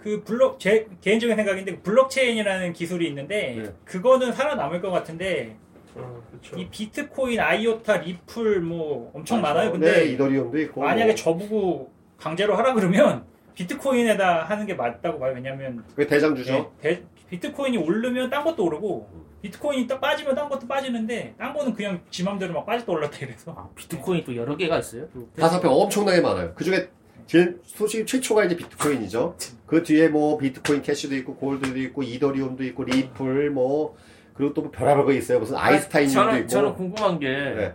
그 0.00 0.22
블록 0.24 0.58
제 0.58 0.86
개인적인 1.02 1.36
생각인데 1.36 1.76
그 1.76 1.82
블록체인이라는 1.82 2.72
기술이 2.72 3.06
있는데 3.08 3.54
네. 3.62 3.72
그거는 3.84 4.32
살아남을 4.32 4.80
것 4.80 4.90
같은데 4.90 5.56
어. 5.94 6.22
이 6.56 6.66
비트코인, 6.70 7.38
아이오타, 7.38 7.98
리플 7.98 8.60
뭐 8.60 9.10
엄청 9.14 9.42
맞아. 9.42 9.54
많아요. 9.54 9.72
근데 9.72 9.92
네, 9.92 10.04
이더리움도 10.12 10.58
있고. 10.62 10.80
만약에 10.80 11.06
뭐. 11.12 11.14
저보고 11.14 11.92
강제로 12.20 12.56
하라 12.56 12.74
그러면 12.74 13.24
비트코인에다 13.54 14.44
하는 14.44 14.66
게 14.66 14.74
맞다고 14.74 15.18
봐요. 15.18 15.32
왜냐면 15.34 15.84
그게 15.90 16.06
대장주죠. 16.06 16.72
네, 16.82 16.96
대- 16.96 17.02
비트코인이 17.30 17.76
오르면 17.78 18.30
딴 18.30 18.44
것도 18.44 18.64
오르고 18.64 19.08
비트코인이 19.42 19.86
딱 19.86 20.00
빠지면 20.00 20.34
딴 20.34 20.48
것도 20.48 20.66
빠지는데 20.66 21.34
딴 21.38 21.52
거는 21.54 21.72
그냥 21.74 22.00
지 22.10 22.24
맘대로 22.24 22.52
막 22.54 22.66
빠졌다 22.66 22.90
올랐다 22.90 23.18
이래서 23.24 23.52
아, 23.56 23.68
비트코인이 23.74 24.24
또 24.24 24.36
여러 24.36 24.56
개가 24.56 24.78
있어요. 24.78 25.06
또. 25.14 25.28
다사패 25.38 25.66
엄청나게 25.68 26.20
많아요. 26.20 26.52
그 26.54 26.64
중에 26.64 26.88
제일 27.26 27.60
솔직히 27.64 28.04
최초가 28.06 28.44
이제 28.44 28.56
비트코인이죠. 28.56 29.36
그 29.66 29.82
뒤에 29.82 30.08
뭐 30.08 30.36
비트코인 30.38 30.82
캐시도 30.82 31.14
있고 31.16 31.36
골드도 31.36 31.78
있고 31.78 32.02
이더리움도 32.02 32.64
있고 32.64 32.84
리플 32.84 33.50
뭐 33.50 33.96
그리고 34.34 34.52
또 34.54 34.62
뭐 34.62 34.70
별의별 34.70 35.04
거 35.04 35.12
있어요. 35.12 35.38
무슨 35.38 35.56
아이스타인도 35.56 36.12
저는 36.12 36.38
있고. 36.40 36.48
저는 36.48 36.74
궁금한 36.74 37.18
게 37.20 37.28
네. 37.28 37.74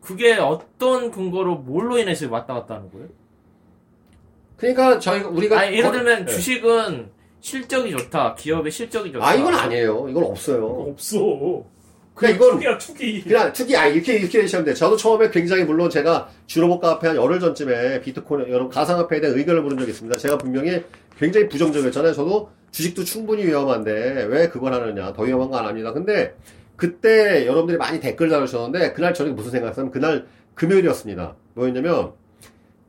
그게 0.00 0.34
어떤 0.34 1.10
근거로 1.10 1.56
뭘로 1.56 1.98
인해서 1.98 2.30
왔다 2.30 2.54
갔다 2.54 2.76
하는 2.76 2.90
거예요? 2.92 3.08
그러니까 4.60 4.98
저희가 4.98 5.28
우리가 5.28 5.58
아니, 5.60 5.78
예를 5.78 5.90
거- 5.90 5.92
들면 5.96 6.26
네. 6.26 6.32
주식은 6.32 7.08
실적이 7.40 7.92
좋다, 7.92 8.34
기업의 8.34 8.70
실적이 8.70 9.12
좋다. 9.12 9.26
아 9.26 9.34
이건 9.34 9.54
아니에요. 9.54 10.06
이건 10.10 10.24
없어요. 10.24 10.66
없어. 10.90 11.64
그냥 12.14 12.34
이건 12.34 12.50
투기야 12.52 12.76
투기. 12.78 13.22
그냥 13.22 13.52
특이 13.54 13.74
아 13.76 13.86
이렇게 13.86 14.18
이렇게 14.18 14.42
하시면 14.42 14.66
돼. 14.66 14.74
저도 14.74 14.96
처음에 14.98 15.30
굉장히 15.30 15.64
물론 15.64 15.88
제가 15.88 16.28
주로복 16.46 16.82
카페 16.82 17.06
한 17.08 17.16
열흘 17.16 17.40
전쯤에 17.40 18.02
비트코인 18.02 18.50
여러분 18.50 18.68
가상화폐에 18.68 19.20
대한 19.22 19.38
의견을 19.38 19.62
물은 19.62 19.78
적이 19.78 19.90
있습니다. 19.92 20.18
제가 20.18 20.36
분명히 20.36 20.84
굉장히 21.18 21.48
부정적이었잖아요. 21.48 22.12
저도 22.12 22.50
주식도 22.72 23.04
충분히 23.04 23.46
위험한데 23.46 24.26
왜 24.28 24.48
그걸 24.50 24.74
하느냐 24.74 25.14
더 25.14 25.22
위험한 25.22 25.48
거 25.48 25.56
안 25.56 25.64
합니다. 25.66 25.94
근데 25.94 26.34
그때 26.76 27.46
여러분들이 27.46 27.78
많이 27.78 28.00
댓글 28.00 28.28
달으셨는데 28.28 28.92
그날 28.92 29.14
저는 29.14 29.34
무슨 29.34 29.50
생각했냐면 29.52 29.90
그날 29.90 30.26
금요일이었습니다. 30.56 31.36
뭐였냐면 31.54 32.12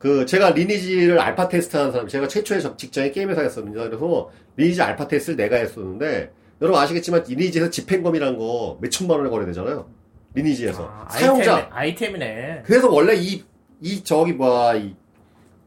그 0.02 0.26
제가 0.26 0.50
리니지를 0.50 1.20
알파 1.20 1.48
테스트하는 1.48 1.92
사람 1.92 2.08
제가 2.08 2.28
최초의 2.28 2.62
적- 2.62 2.78
직장이 2.78 3.12
게임 3.12 3.30
회사였습니다. 3.30 3.84
그래서 3.84 4.32
리니지 4.58 4.82
알파 4.82 5.08
테스트를 5.08 5.38
내가 5.38 5.58
했었는데 5.58 6.32
여러분 6.62 6.82
아시겠지만 6.82 7.24
리니지에서 7.28 7.70
집행검이라는 7.70 8.38
거 8.38 8.78
몇 8.82 8.90
천만 8.90 9.20
원에 9.20 9.30
거래되잖아요. 9.30 9.88
리니지에서 10.34 10.90
아, 10.90 11.08
사용자 11.10 11.56
아이템, 11.56 11.70
아이템이네. 11.72 12.64
그래서 12.66 12.90
원래 12.90 13.14
이, 13.16 13.44
이, 13.82 14.04
저기, 14.04 14.34
뭐야, 14.34 14.76
이, 14.76 14.96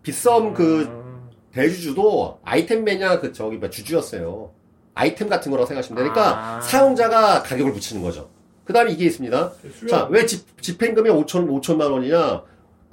빗썸 0.03 0.53
그 0.55 0.83
음. 0.83 1.29
대주주도 1.53 2.41
아이템 2.43 2.83
매냐 2.83 3.21
그 3.21 3.33
저기 3.33 3.57
뭐 3.59 3.71
주주였어요. 3.71 4.50
아이템 4.95 5.29
같은 5.29 5.50
거라고 5.50 5.67
생각하시면 5.67 6.03
되니까 6.03 6.57
아. 6.57 6.61
사용자가 6.61 7.43
가격을 7.43 7.73
붙이는 7.73 8.03
거죠. 8.03 8.31
그 8.64 8.73
다음에 8.73 8.93
이게 8.93 9.05
있습니다. 9.05 9.53
자, 9.88 10.07
왜 10.11 10.25
집, 10.26 10.61
집행금이 10.62 11.11
5천, 11.11 11.47
5천만 11.61 11.91
원이냐? 11.93 12.43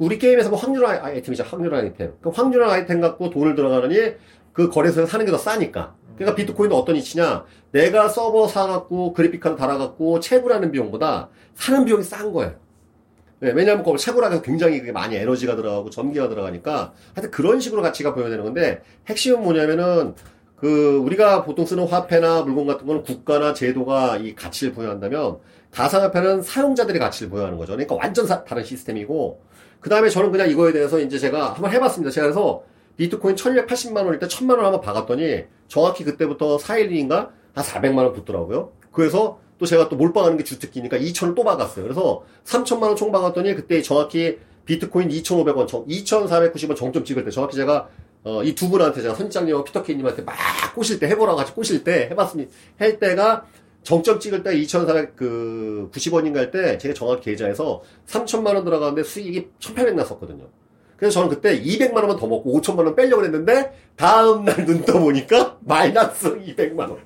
우리 0.02 0.18
게임에서 0.18 0.50
뭐 0.50 0.58
확률화 0.58 1.00
아이템이죠. 1.06 1.44
확률화 1.44 1.78
아이템. 1.78 2.14
그 2.22 2.30
확률화 2.30 2.74
아이템 2.74 3.02
갖고 3.02 3.30
돈을 3.30 3.54
들어가느니 3.54 4.16
그 4.52 4.68
거래소에서 4.70 5.06
사는 5.08 5.24
게 5.26 5.32
더 5.32 5.38
싸니까. 5.38 5.94
그러니까 6.16 6.36
비트코인은 6.36 6.76
어떤 6.76 6.96
이치냐? 6.96 7.46
내가 7.72 8.10
서버 8.10 8.48
사갖고 8.48 9.14
그래픽카드 9.14 9.56
달아갖고 9.58 10.20
채굴하는 10.20 10.72
비용보다 10.72 11.30
사는 11.54 11.86
비용이 11.86 12.04
싼 12.04 12.34
거예요. 12.34 12.56
네, 13.42 13.52
왜냐하면 13.52 13.84
거기 13.84 14.00
채굴하기가 14.00 14.42
굉장히 14.42 14.80
그게 14.80 14.92
많이 14.92 15.16
에너지가 15.16 15.56
들어가고 15.56 15.92
전기가 15.92 16.30
들어가니까 16.30 16.94
하여튼 17.14 17.30
그런 17.32 17.60
식으로 17.60 17.84
가치가 17.84 18.14
보여야 18.16 18.30
되는 18.30 18.44
건데 18.44 18.82
핵심은 19.08 19.44
뭐냐면은 19.44 20.16
그 20.56 20.98
우리가 20.98 21.44
보통 21.44 21.66
쓰는 21.66 21.88
화폐나 21.88 22.42
물건 22.42 22.66
같은 22.68 22.86
거는 22.88 23.04
국가나 23.04 23.54
제도가 23.54 24.18
이 24.18 24.36
가치를 24.36 24.74
부여한다면 24.74 25.38
가상화폐는 25.72 26.42
사용자들이 26.44 27.00
가치를 27.00 27.30
부여하는 27.32 27.58
거죠. 27.58 27.72
그러니까 27.74 27.96
완전 27.96 28.28
사- 28.28 28.44
다른 28.44 28.64
시스템이고 28.64 29.42
그 29.82 29.90
다음에 29.90 30.10
저는 30.10 30.32
그냥 30.32 30.50
이거에 30.50 30.72
대해서 30.72 31.00
이제 31.00 31.18
제가 31.18 31.54
한번 31.54 31.72
해봤습니다. 31.72 32.12
제가 32.12 32.28
그래서 32.28 32.64
비트코인 32.98 33.36
1280만 33.36 33.98
원일 34.06 34.20
때 34.20 34.28
1000만 34.28 34.52
원 34.52 34.66
한번 34.66 34.82
박았더니 34.82 35.44
정확히 35.68 36.04
그때부터 36.04 36.58
4일인가 36.58 37.30
한 37.54 37.64
400만 37.66 37.98
원 37.98 38.14
붙더라고요. 38.14 38.72
그래서 38.92 39.40
또 39.58 39.66
제가 39.66 39.90
또 39.90 39.96
몰빵하는 39.96 40.38
게 40.38 40.44
주특기니까 40.44 40.98
2000을 40.98 41.36
또 41.36 41.44
박았어요. 41.44 41.84
그래서 41.84 42.24
3000만 42.46 42.84
원 42.84 42.96
총 42.96 43.12
박았더니 43.12 43.56
그때 43.56 43.82
정확히 43.82 44.38
비트코인 44.66 45.10
2,500원, 45.10 45.68
2,490원 45.68 46.76
정점 46.76 47.04
찍을 47.04 47.26
때 47.26 47.32
정확히 47.32 47.56
제가 47.56 47.90
어, 48.24 48.44
이 48.44 48.54
두 48.54 48.70
분한테 48.70 49.02
제가 49.02 49.16
선장님하고 49.16 49.64
피터케이님한테 49.66 50.22
막 50.22 50.36
꼬실 50.76 51.00
때 51.00 51.08
해보라고 51.08 51.38
같이 51.38 51.54
꼬실 51.54 51.84
때 51.84 52.08
해봤습니다. 52.12 52.52
할 52.78 53.00
때가 53.00 53.46
정점 53.84 54.20
찍을 54.20 54.44
때 54.44 54.52
2,490원인가 54.56 56.36
할 56.36 56.52
때 56.52 56.78
제가 56.78 56.94
정확히 56.94 57.32
계좌에서 57.32 57.82
3천만 58.08 58.54
원 58.56 58.64
들어가는데 58.64 59.04
수익이 59.04 59.50
1,800 59.60 59.96
났었거든요. 59.96 60.46
그래서 60.98 61.16
저는 61.16 61.30
그때 61.36 61.60
200만 61.60 61.96
원만 61.96 62.18
더 62.18 62.28
먹고 62.28 62.60
5천만 62.62 62.86
원 62.86 62.96
빼려고 62.96 63.24
했는데 63.24 63.74
다음 63.96 64.46
날 64.46 64.66
눈 64.66 64.84
떠보니까 64.86 65.58
마이너스 65.62 66.38
200만 66.40 66.80
원. 66.80 66.98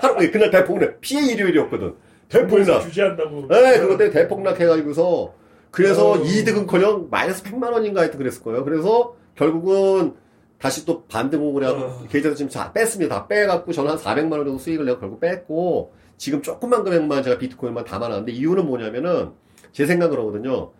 하루 0.00 0.30
그날 0.30 0.50
대폭락 0.50 1.00
피해 1.00 1.32
일요일이었거든. 1.32 1.94
대폭락. 2.28 2.84
규제한다고. 2.86 3.48
네, 3.48 3.78
그것 3.78 3.98
때문에 3.98 4.10
대폭락 4.10 4.58
해가지고서 4.60 5.34
그래서 5.70 6.12
어. 6.12 6.16
이득은커녕 6.16 7.08
마이너스 7.10 7.42
100만 7.42 7.70
원인가 7.72 8.00
하여튼 8.00 8.18
그랬을 8.18 8.42
거예요. 8.42 8.64
그래서 8.64 9.14
결국은 9.36 10.14
다시 10.62 10.86
또 10.86 11.02
반등을 11.06 11.64
해갖고 11.64 11.82
어. 11.82 12.06
계좌에서 12.08 12.36
지금 12.36 12.48
다 12.48 12.72
뺐습니다. 12.72 13.12
다 13.16 13.26
빼갖고 13.26 13.72
저는 13.72 13.90
한 13.90 13.98
400만 13.98 14.30
원 14.30 14.44
정도 14.44 14.58
수익을 14.58 14.84
내가 14.84 15.00
결국 15.00 15.18
뺐고 15.18 15.92
지금 16.16 16.40
조금만 16.40 16.84
금액만 16.84 17.24
제가 17.24 17.36
비트코인만 17.38 17.84
담아놨는데 17.84 18.30
이유는 18.30 18.66
뭐냐면은 18.66 19.30
제 19.72 19.86
생각은 19.86 20.14
그러거든요. 20.14 20.70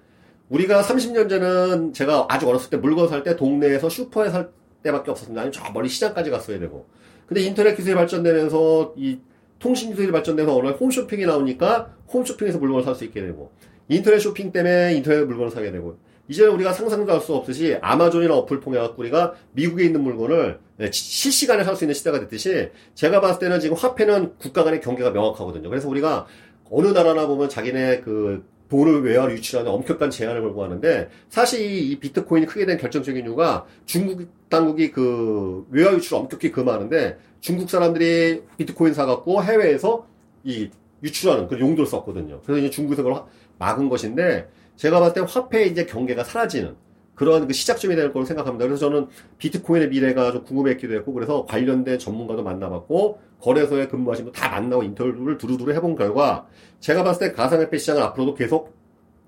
우리가 0.50 0.82
30년 0.82 1.28
전은 1.28 1.92
제가 1.94 2.26
아주 2.28 2.48
어렸을 2.48 2.70
때 2.70 2.76
물건 2.76 3.08
살 3.08 3.24
때 3.24 3.34
동네에서 3.34 3.88
슈퍼에 3.88 4.30
살 4.30 4.50
때밖에 4.84 5.10
없었습니다. 5.10 5.40
아니면 5.40 5.52
저 5.52 5.72
멀리 5.72 5.88
시장까지 5.88 6.30
갔어야 6.30 6.60
되고. 6.60 6.86
근데 7.26 7.40
인터넷 7.42 7.74
기술이 7.74 7.96
발전되면서 7.96 8.94
이 8.96 9.18
통신 9.58 9.90
기술이 9.90 10.12
발전돼서 10.12 10.54
어느 10.56 10.66
날 10.66 10.76
홈쇼핑이 10.76 11.26
나오니까 11.26 11.92
홈쇼핑에서 12.12 12.58
물건을 12.58 12.84
살 12.84 12.94
수 12.94 13.04
있게 13.04 13.20
되고 13.20 13.50
인터넷 13.88 14.20
쇼핑 14.20 14.52
때문에 14.52 14.94
인터넷 14.94 15.24
물건을 15.24 15.50
사게 15.50 15.72
되고 15.72 15.96
이제는 16.32 16.52
우리가 16.54 16.72
상상도 16.72 17.12
할 17.12 17.20
수 17.20 17.34
없듯이 17.34 17.76
아마존이나 17.80 18.34
어플 18.34 18.60
통해 18.60 18.78
갖고 18.78 19.02
우리가 19.02 19.34
미국에 19.52 19.84
있는 19.84 20.02
물건을 20.02 20.58
예, 20.80 20.90
시- 20.90 21.04
실시간에 21.30 21.62
살 21.62 21.76
수 21.76 21.84
있는 21.84 21.94
시대가 21.94 22.18
됐듯이 22.20 22.70
제가 22.94 23.20
봤을 23.20 23.38
때는 23.38 23.60
지금 23.60 23.76
화폐는 23.76 24.34
국가 24.38 24.64
간의 24.64 24.80
경계가 24.80 25.10
명확하거든요. 25.10 25.68
그래서 25.68 25.88
우리가 25.88 26.26
어느 26.70 26.88
나라나 26.88 27.26
보면 27.26 27.48
자기네 27.48 28.00
그 28.00 28.44
돈을 28.70 29.02
외화로 29.04 29.32
유출하는 29.34 29.70
엄격한 29.70 30.08
제한을 30.10 30.40
걸고 30.40 30.64
하는데 30.64 31.10
사실 31.28 31.60
이, 31.60 31.90
이 31.90 31.98
비트코인이 32.00 32.46
크게 32.46 32.64
된 32.64 32.78
결정적인 32.78 33.22
이유가 33.24 33.66
중국 33.84 34.26
당국이 34.48 34.90
그 34.90 35.66
외화 35.70 35.92
유출을 35.92 36.22
엄격히 36.22 36.50
금하는데 36.50 37.18
중국 37.40 37.68
사람들이 37.68 38.42
비트코인 38.56 38.94
사갖고 38.94 39.42
해외에서 39.44 40.06
이 40.44 40.70
유출하는 41.02 41.48
그 41.48 41.60
용도를 41.60 41.86
썼거든요. 41.86 42.40
그래서 42.46 42.60
이제 42.60 42.70
중국에서 42.70 43.02
그걸 43.02 43.18
화- 43.18 43.26
막은 43.58 43.90
것인데 43.90 44.48
제가 44.76 45.00
봤을 45.00 45.14
때 45.14 45.26
화폐의 45.28 45.70
이제 45.70 45.84
경계가 45.86 46.24
사라지는 46.24 46.76
그런 47.14 47.46
그 47.46 47.52
시작점이 47.52 47.94
될 47.94 48.12
거로 48.12 48.24
생각합니다. 48.24 48.66
그래서 48.66 48.80
저는 48.88 49.06
비트코인의 49.38 49.90
미래가 49.90 50.32
좀 50.32 50.44
궁금했기도 50.44 50.94
했고 50.94 51.12
그래서 51.12 51.44
관련된 51.46 51.98
전문가도 51.98 52.42
만나봤고 52.42 53.20
거래소에 53.40 53.88
근무하신 53.88 54.24
분 54.26 54.32
다 54.32 54.48
만나고 54.48 54.82
인터뷰를 54.82 55.36
두루두루 55.38 55.72
해본 55.74 55.94
결과 55.96 56.46
제가 56.80 57.04
봤을 57.04 57.28
때 57.28 57.34
가상화폐 57.34 57.76
시장은 57.78 58.02
앞으로도 58.02 58.34
계속 58.34 58.74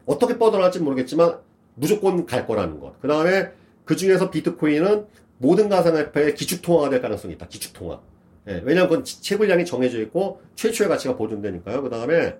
어떻게 0.06 0.38
뻗어나갈지 0.38 0.80
모르겠지만 0.80 1.38
무조건 1.74 2.24
갈 2.26 2.46
거라는 2.46 2.80
것. 2.80 3.00
그 3.00 3.08
다음에 3.08 3.50
그 3.84 3.96
중에서 3.96 4.30
비트코인은 4.30 5.06
모든 5.38 5.68
가상화폐의 5.68 6.34
기축통화가 6.34 6.90
될 6.90 7.02
가능성이 7.02 7.34
있다. 7.34 7.46
기축통화. 7.48 8.00
예, 8.48 8.62
왜냐하면 8.64 8.88
그건 8.90 9.04
지- 9.04 9.22
채굴량이 9.22 9.64
정해져 9.64 10.00
있고 10.02 10.40
최초의 10.54 10.88
가치가 10.88 11.16
보존되니까요. 11.16 11.82
그 11.82 11.90
다음에 11.90 12.36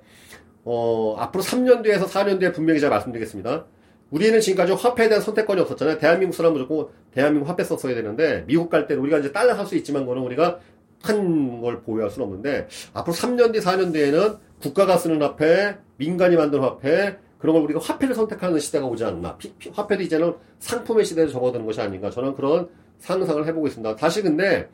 어, 0.65 1.15
앞으로 1.19 1.43
3년 1.43 1.83
뒤에서 1.83 2.07
4년 2.07 2.39
뒤에 2.41 2.53
분명히 2.53 2.81
제가 2.81 2.91
말씀드리겠습니다. 2.95 3.65
우리는 4.11 4.41
지금까지 4.41 4.73
화폐에 4.73 5.09
대한 5.09 5.23
선택권이 5.23 5.61
없었잖아요. 5.63 5.99
대한민국 5.99 6.35
사람 6.37 6.53
무조건 6.53 6.87
대한민국 7.13 7.49
화폐 7.49 7.65
썼어야 7.65 7.95
되는데 7.95 8.45
미국 8.47 8.71
갈 8.71 8.87
때는 8.87 9.03
우리가 9.03 9.19
이제 9.19 9.33
달러 9.33 9.55
살 9.55 9.67
수 9.67 9.77
있지만 9.77 10.03
그거는 10.03 10.23
우리가 10.23 10.61
큰걸 11.03 11.83
보유할 11.83 12.11
수는 12.11 12.27
없는데 12.29 12.69
앞으로 12.95 13.15
3년 13.15 13.53
뒤, 13.53 13.61
4년 13.61 13.93
뒤에는 13.93 14.37
국가가 14.63 14.97
쓰는 14.97 15.21
화폐, 15.21 15.77
민간이 15.97 16.37
만든 16.37 16.61
화폐 16.61 17.17
그런 17.39 17.55
걸 17.57 17.65
우리가 17.65 17.81
화폐를 17.81 18.15
선택하는 18.15 18.59
시대가 18.59 18.87
오지 18.87 19.05
않나. 19.05 19.37
피- 19.37 19.53
피- 19.59 19.69
화폐도 19.71 20.03
이제는 20.03 20.35
상품의 20.61 21.05
시대에 21.05 21.27
접어드는 21.29 21.67
것이 21.67 21.81
아닌가. 21.81 22.09
저는 22.09 22.35
그런 22.35 22.69
상상을 23.01 23.47
해보고 23.47 23.67
있습니다. 23.67 23.97
다시 23.97 24.23
근데 24.23 24.69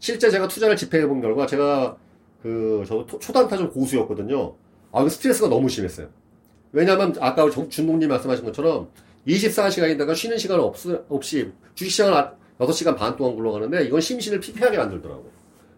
실제 0.00 0.28
제가 0.28 0.48
투자를 0.48 0.74
집행해 0.74 1.06
본 1.06 1.20
결과 1.20 1.46
제가 1.46 1.96
그저 2.42 3.06
초단타전 3.20 3.70
고수였거든요. 3.70 4.54
아, 4.96 5.00
이거 5.00 5.08
스트레스가 5.10 5.48
너무 5.48 5.68
심했어요. 5.68 6.08
왜냐하면 6.72 7.14
아까 7.20 7.48
정- 7.50 7.68
준동님 7.68 8.08
말씀하신 8.08 8.44
것처럼 8.46 8.88
24시간인다가 9.26 10.14
쉬는 10.14 10.38
시간 10.38 10.60
없, 10.60 10.76
없이 11.08 11.52
주식시장을 11.74 12.30
6시간 12.58 12.96
반 12.96 13.16
동안 13.16 13.36
굴러가는데 13.36 13.84
이건 13.84 14.00
심신을 14.00 14.40
피폐하게 14.40 14.78
만들더라고. 14.78 15.30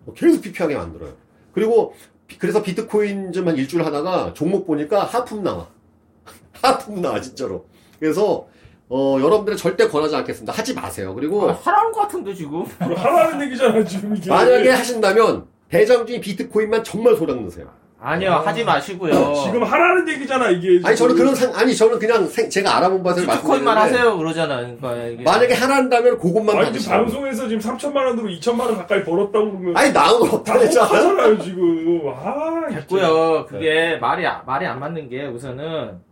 뭐 0.04 0.14
계속 0.14 0.40
피폐하게 0.42 0.76
만들어요. 0.76 1.12
그리고 1.52 1.94
비- 2.28 2.38
그래서 2.38 2.62
비트코인 2.62 3.32
좀 3.32 3.48
한 3.48 3.56
일주일 3.56 3.84
하다가 3.84 4.34
종목 4.34 4.66
보니까 4.66 5.04
하품 5.04 5.42
나와. 5.42 5.68
하품 6.62 7.00
나와 7.02 7.20
진짜로. 7.20 7.66
그래서 7.98 8.46
어, 8.90 9.18
여러분들은 9.20 9.58
절대 9.58 9.88
권하지 9.88 10.14
않겠습니다. 10.16 10.52
하지 10.52 10.74
마세요. 10.74 11.14
그리고 11.14 11.50
아, 11.50 11.52
하라는 11.54 11.92
것 11.92 12.02
같은데 12.02 12.34
지금. 12.34 12.62
하라는 12.78 13.46
얘기잖아 13.46 13.84
지금 13.84 14.16
이게. 14.16 14.30
만약에 14.30 14.70
하신다면 14.70 15.46
대장주인 15.68 16.20
비트코인만 16.20 16.84
정말 16.84 17.16
소량 17.16 17.40
넣으세요. 17.42 17.70
아니요 18.00 18.30
하지 18.34 18.64
마시고요. 18.64 19.34
지금 19.44 19.64
하라는 19.64 20.08
얘기잖아 20.08 20.50
이게. 20.50 20.80
아니 20.86 20.96
저는. 20.96 21.16
그런 21.16 21.34
상 21.34 21.52
아니 21.56 21.74
저는 21.74 21.98
그냥 21.98 22.26
생- 22.28 22.48
제가 22.48 22.76
알아본 22.76 23.02
바에서 23.02 23.20
비트코인만 23.22 23.74
말씀드리는데 23.74 23.98
하세요 23.98 24.16
그러잖아. 24.18 24.56
그러니까 24.60 24.94
이게. 25.06 25.22
만약에 25.24 25.54
하나한다면 25.54 26.18
그것만 26.18 26.56
아니 26.56 26.66
지금 26.66 26.72
받으시라고. 26.72 27.04
방송에서 27.06 27.48
지금 27.48 27.60
3천만 27.60 27.96
원으로 28.06 28.28
2천만 28.28 28.60
원 28.60 28.76
가까이 28.76 29.02
벌었다고 29.02 29.50
그러면 29.58 29.76
아니 29.76 29.92
건다 29.92 30.10
없다랬잖아. 30.36 30.86
혹하잖아요 30.86 31.38
지금. 31.42 32.02
아 32.14 32.68
됐고요. 32.70 33.46
그게 33.46 33.96
말이 34.00 34.24
아- 34.26 34.42
말이 34.46 34.64
안 34.64 34.78
맞는 34.78 35.08
게 35.08 35.26
우선은 35.26 36.06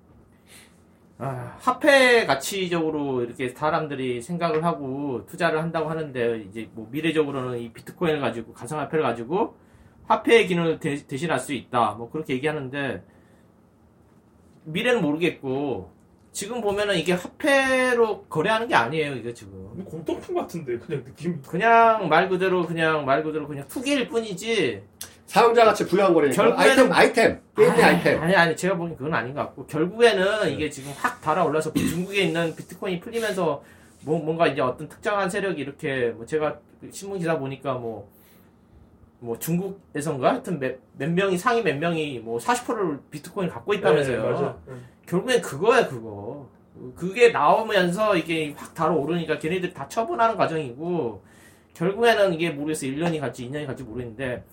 아, 1.19 1.57
화폐 1.61 2.27
가치적으로 2.27 3.23
이렇게 3.23 3.49
사람들이 3.49 4.21
생각을 4.21 4.65
하고 4.65 5.25
투자를 5.27 5.63
한다고 5.63 5.89
하는데 5.89 6.45
이제 6.51 6.69
뭐 6.75 6.89
미래적으로는 6.91 7.59
이 7.59 7.73
비트코인을 7.73 8.21
가지고 8.21 8.53
가상화폐를 8.53 9.03
가지고 9.03 9.55
화폐의 10.07 10.47
기능을 10.47 10.79
대, 10.81 10.97
대신할 11.07 11.39
수 11.41 11.53
있다. 11.53 11.93
뭐 11.99 12.11
그렇게 12.11 12.35
얘기하는데 12.35 13.03
미래는 14.65 15.03
모르겠고 15.03 15.91
지금 16.33 16.61
보면은 16.61 16.97
이게 16.97 17.13
화폐로 17.15 18.25
거래하는 18.25 18.69
게 18.69 18.75
아니에요. 18.75 19.15
이게 19.15 19.33
지금 19.33 19.83
공동품 19.85 20.35
같은데 20.35 20.79
그냥 20.79 21.03
느낌. 21.05 21.41
그냥 21.43 22.09
말 22.09 22.29
그대로 22.29 22.67
그냥 22.67 23.05
말 23.07 23.23
그대로 23.23 23.47
그냥 23.49 23.67
투기일 23.69 24.09
뿐이지 24.09 24.83
사용자 25.25 25.65
가치 25.65 25.87
부여한 25.87 26.13
거라니까. 26.15 26.43
결국에는- 26.43 26.59
아이템 26.59 26.93
아이템 26.93 27.41
게임 27.57 27.69
내 27.75 27.83
아니, 27.83 27.97
아이템. 27.97 28.23
아니, 28.23 28.37
아니, 28.37 28.57
제가 28.57 28.77
보기엔 28.77 28.97
그건 28.97 29.13
아닌 29.15 29.35
것 29.35 29.41
같고, 29.41 29.67
결국에는 29.67 30.51
이게 30.53 30.71
지금 30.71 30.93
확 30.97 31.21
달아올라서 31.21 31.73
중국에 31.73 32.23
있는 32.23 32.55
비트코인이 32.55 33.01
풀리면서, 33.01 33.65
뭐, 34.05 34.23
뭔가 34.23 34.47
이제 34.47 34.61
어떤 34.61 34.89
특정한 34.89 35.29
세력이 35.29 35.61
이렇게, 35.61 36.11
뭐, 36.11 36.25
제가 36.27 36.61
신문 36.93 37.19
기사 37.19 37.37
보니까 37.41 37.75
뭐, 37.75 38.09
뭐, 39.19 39.39
중국에선가? 39.39 40.31
하여튼 40.31 40.59
몇, 40.59 40.79
몇 40.97 41.11
명이, 41.11 41.39
상위 41.39 41.63
몇 41.63 41.77
명이 41.79 42.21
뭐, 42.21 42.39
40%를 42.39 43.01
비트코인 43.11 43.49
갖고 43.49 43.75
있다면서요. 43.75 44.23
네, 44.23 44.29
맞아. 44.29 44.57
결국엔 45.07 45.41
그거야, 45.41 45.87
그거. 45.87 46.49
그게 46.95 47.31
나오면서 47.31 48.17
이게 48.17 48.53
확 48.57 48.75
달아오르니까 48.75 49.39
걔네들이 49.39 49.73
다 49.73 49.89
처분하는 49.89 50.37
과정이고, 50.37 51.23
결국에는 51.75 52.35
이게 52.35 52.51
모르겠어. 52.51 52.87
1년이 52.87 53.21
갈지 53.21 53.49
2년이 53.49 53.67
갈지 53.67 53.83
모르겠는데, 53.83 54.45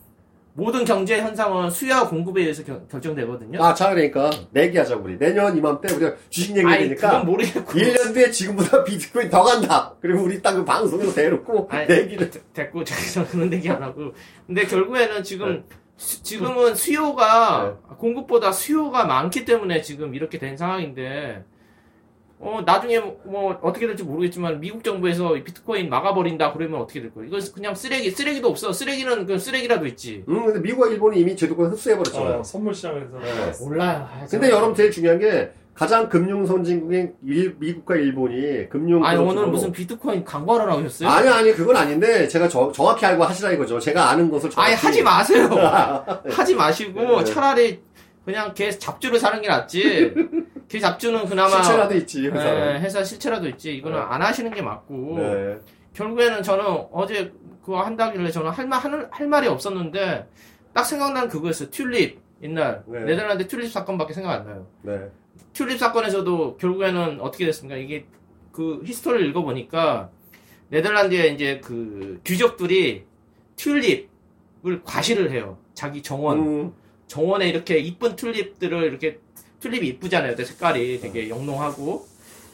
모든 0.56 0.86
경제 0.86 1.18
현상은 1.20 1.70
수요와 1.72 2.08
공급에 2.10 2.42
의해서 2.42 2.64
결- 2.64 2.88
결정되거든요. 2.88 3.64
아, 3.64 3.74
자 3.74 3.90
그러니까 3.90 4.30
내기하자 4.52 4.98
우리 4.98 5.18
내년 5.18 5.58
이맘때 5.58 5.92
우리가 5.94 6.14
주식 6.30 6.56
아니, 6.64 6.84
얘기니까 6.84 7.10
그건 7.10 7.26
모르겠고. 7.26 7.72
1년 7.74 8.14
뒤에 8.14 8.30
지금보다 8.30 8.84
비트코인 8.86 9.30
더 9.30 9.44
간다. 9.44 9.96
그리고 10.00 10.22
우리 10.24 10.42
딱 10.42 10.54
그 10.54 10.64
방송에서 10.64 11.12
대놓고 11.16 11.68
아니, 11.72 11.88
내기를 11.88 12.30
됐고, 12.54 12.84
저기서 12.86 13.28
그런 13.30 13.52
얘기 13.52 13.68
안 13.70 13.82
하고. 13.82 14.14
근데 14.46 14.64
결국에는 14.66 15.24
지금, 15.24 15.64
네. 15.68 15.76
수- 15.98 16.22
지금은 16.22 16.76
수요가, 16.76 17.76
공급보다 17.98 18.52
수요가 18.52 19.06
많기 19.06 19.46
때문에 19.46 19.82
지금 19.82 20.14
이렇게 20.14 20.38
된 20.38 20.56
상황인데, 20.56 21.44
어, 22.46 22.62
나중에 22.66 23.00
뭐, 23.00 23.58
어떻게 23.62 23.88
될지 23.88 24.04
모르겠지만, 24.04 24.60
미국 24.60 24.84
정부에서 24.84 25.38
이 25.38 25.44
비트코인 25.44 25.90
막아버린다 25.90 26.52
그러면 26.52 26.82
어떻게 26.82 27.02
될 27.02 27.14
거예요? 27.14 27.28
이건 27.30 27.40
그냥 27.56 27.74
쓰레기, 27.74 28.12
쓰레기도 28.12 28.50
없어. 28.50 28.74
쓰레기는 28.74 29.26
그 29.26 29.40
쓰레기라도 29.40 29.86
있지. 29.88 30.24
음, 30.28 30.46
근데 30.46 30.60
미국과 30.60 30.90
일본이 30.90 31.20
이미 31.22 31.36
제도권 31.38 31.72
흡수해버렸잖아요. 31.72 32.40
어, 32.40 32.44
선물 32.44 32.74
시장에서. 32.74 33.18
네. 33.20 33.52
몰라요. 33.66 34.08
아, 34.12 34.26
근데 34.30 34.50
저- 34.50 34.56
여러분 34.58 34.76
제일 34.76 34.92
중요한 34.92 35.20
게 35.20 35.52
가장 35.74 36.10
금융 36.10 36.46
선진국인 36.46 37.14
일- 37.26 37.56
미국과 37.60 37.96
일본이 37.96 38.68
금융 38.70 39.04
아니, 39.06 39.18
오늘 39.20 39.48
무슨 39.48 39.72
비트코인 39.72 40.24
광고를 40.26 40.70
하고 40.70 40.82
오셨어요? 40.82 41.10
아니 41.10 41.28
아니 41.30 41.52
그건 41.54 41.76
아닌데 41.78 42.28
제가 42.28 42.48
저- 42.50 42.72
정확히 42.74 43.06
알고 43.06 43.24
하시라 43.24 43.52
이거죠. 43.54 43.80
제가 43.80 44.10
아는 44.10 44.30
것을 44.30 44.50
정확히 44.50 44.74
아니 44.74 44.82
하지 44.82 45.02
마세요. 45.02 45.50
하지 46.30 46.54
마시고 46.56 47.22
네. 47.22 47.24
차라리 47.24 47.80
그냥 48.26 48.54
걔 48.54 48.70
잡주를 48.70 49.18
사는 49.20 49.42
게 49.42 49.48
낫지. 49.48 50.14
걔 50.68 50.80
잡주는 50.80 51.26
그나마 51.26 51.50
실체라도 51.50 51.96
있지 51.96 52.22
네, 52.22 52.30
회사는. 52.30 52.82
회사 52.82 53.04
실체라도 53.04 53.48
있지. 53.50 53.76
이거는 53.76 53.98
네. 53.98 54.06
안 54.08 54.22
하시는 54.22 54.52
게 54.52 54.62
맞고 54.62 55.18
네. 55.20 55.58
결국에는 55.94 56.42
저는 56.42 56.64
어제 56.92 57.32
그거 57.62 57.82
한다길래 57.82 58.32
저는 58.32 58.52
할말 58.52 59.08
할 59.12 59.28
말이 59.28 59.48
없었는데 59.48 60.28
딱 60.74 60.84
생각난 60.84 61.28
그거였어요. 61.30 61.70
튤립 61.70 62.20
옛날 62.42 62.84
네. 62.88 63.00
네덜란드 63.02 63.48
튤립 63.48 63.72
사건밖에 63.72 64.14
생각 64.14 64.32
안 64.32 64.46
나요. 64.46 64.68
네. 64.82 65.10
튤립 65.54 65.78
사건에서도 65.78 66.58
결국에는 66.58 67.22
어떻게 67.22 67.46
됐습니까? 67.46 67.78
이게 67.78 68.06
그 68.52 68.82
history를 68.84 69.28
읽어보니까 69.30 70.10
네덜란드에 70.70 71.28
이제 71.28 71.62
그 71.64 72.20
귀족들이 72.24 73.06
튤립을 73.56 74.82
과시를 74.84 75.32
해요. 75.32 75.58
자기 75.74 76.02
정원. 76.02 76.40
음, 76.40 76.74
정원에 77.08 77.48
이렇게 77.48 77.78
이쁜 77.78 78.16
튤립들을 78.16 78.84
이렇게 78.84 79.20
튤립이 79.64 79.88
이쁘잖아요. 79.88 80.36
그 80.36 80.44
색깔이 80.44 81.00
되게 81.00 81.30
영롱하고. 81.30 82.06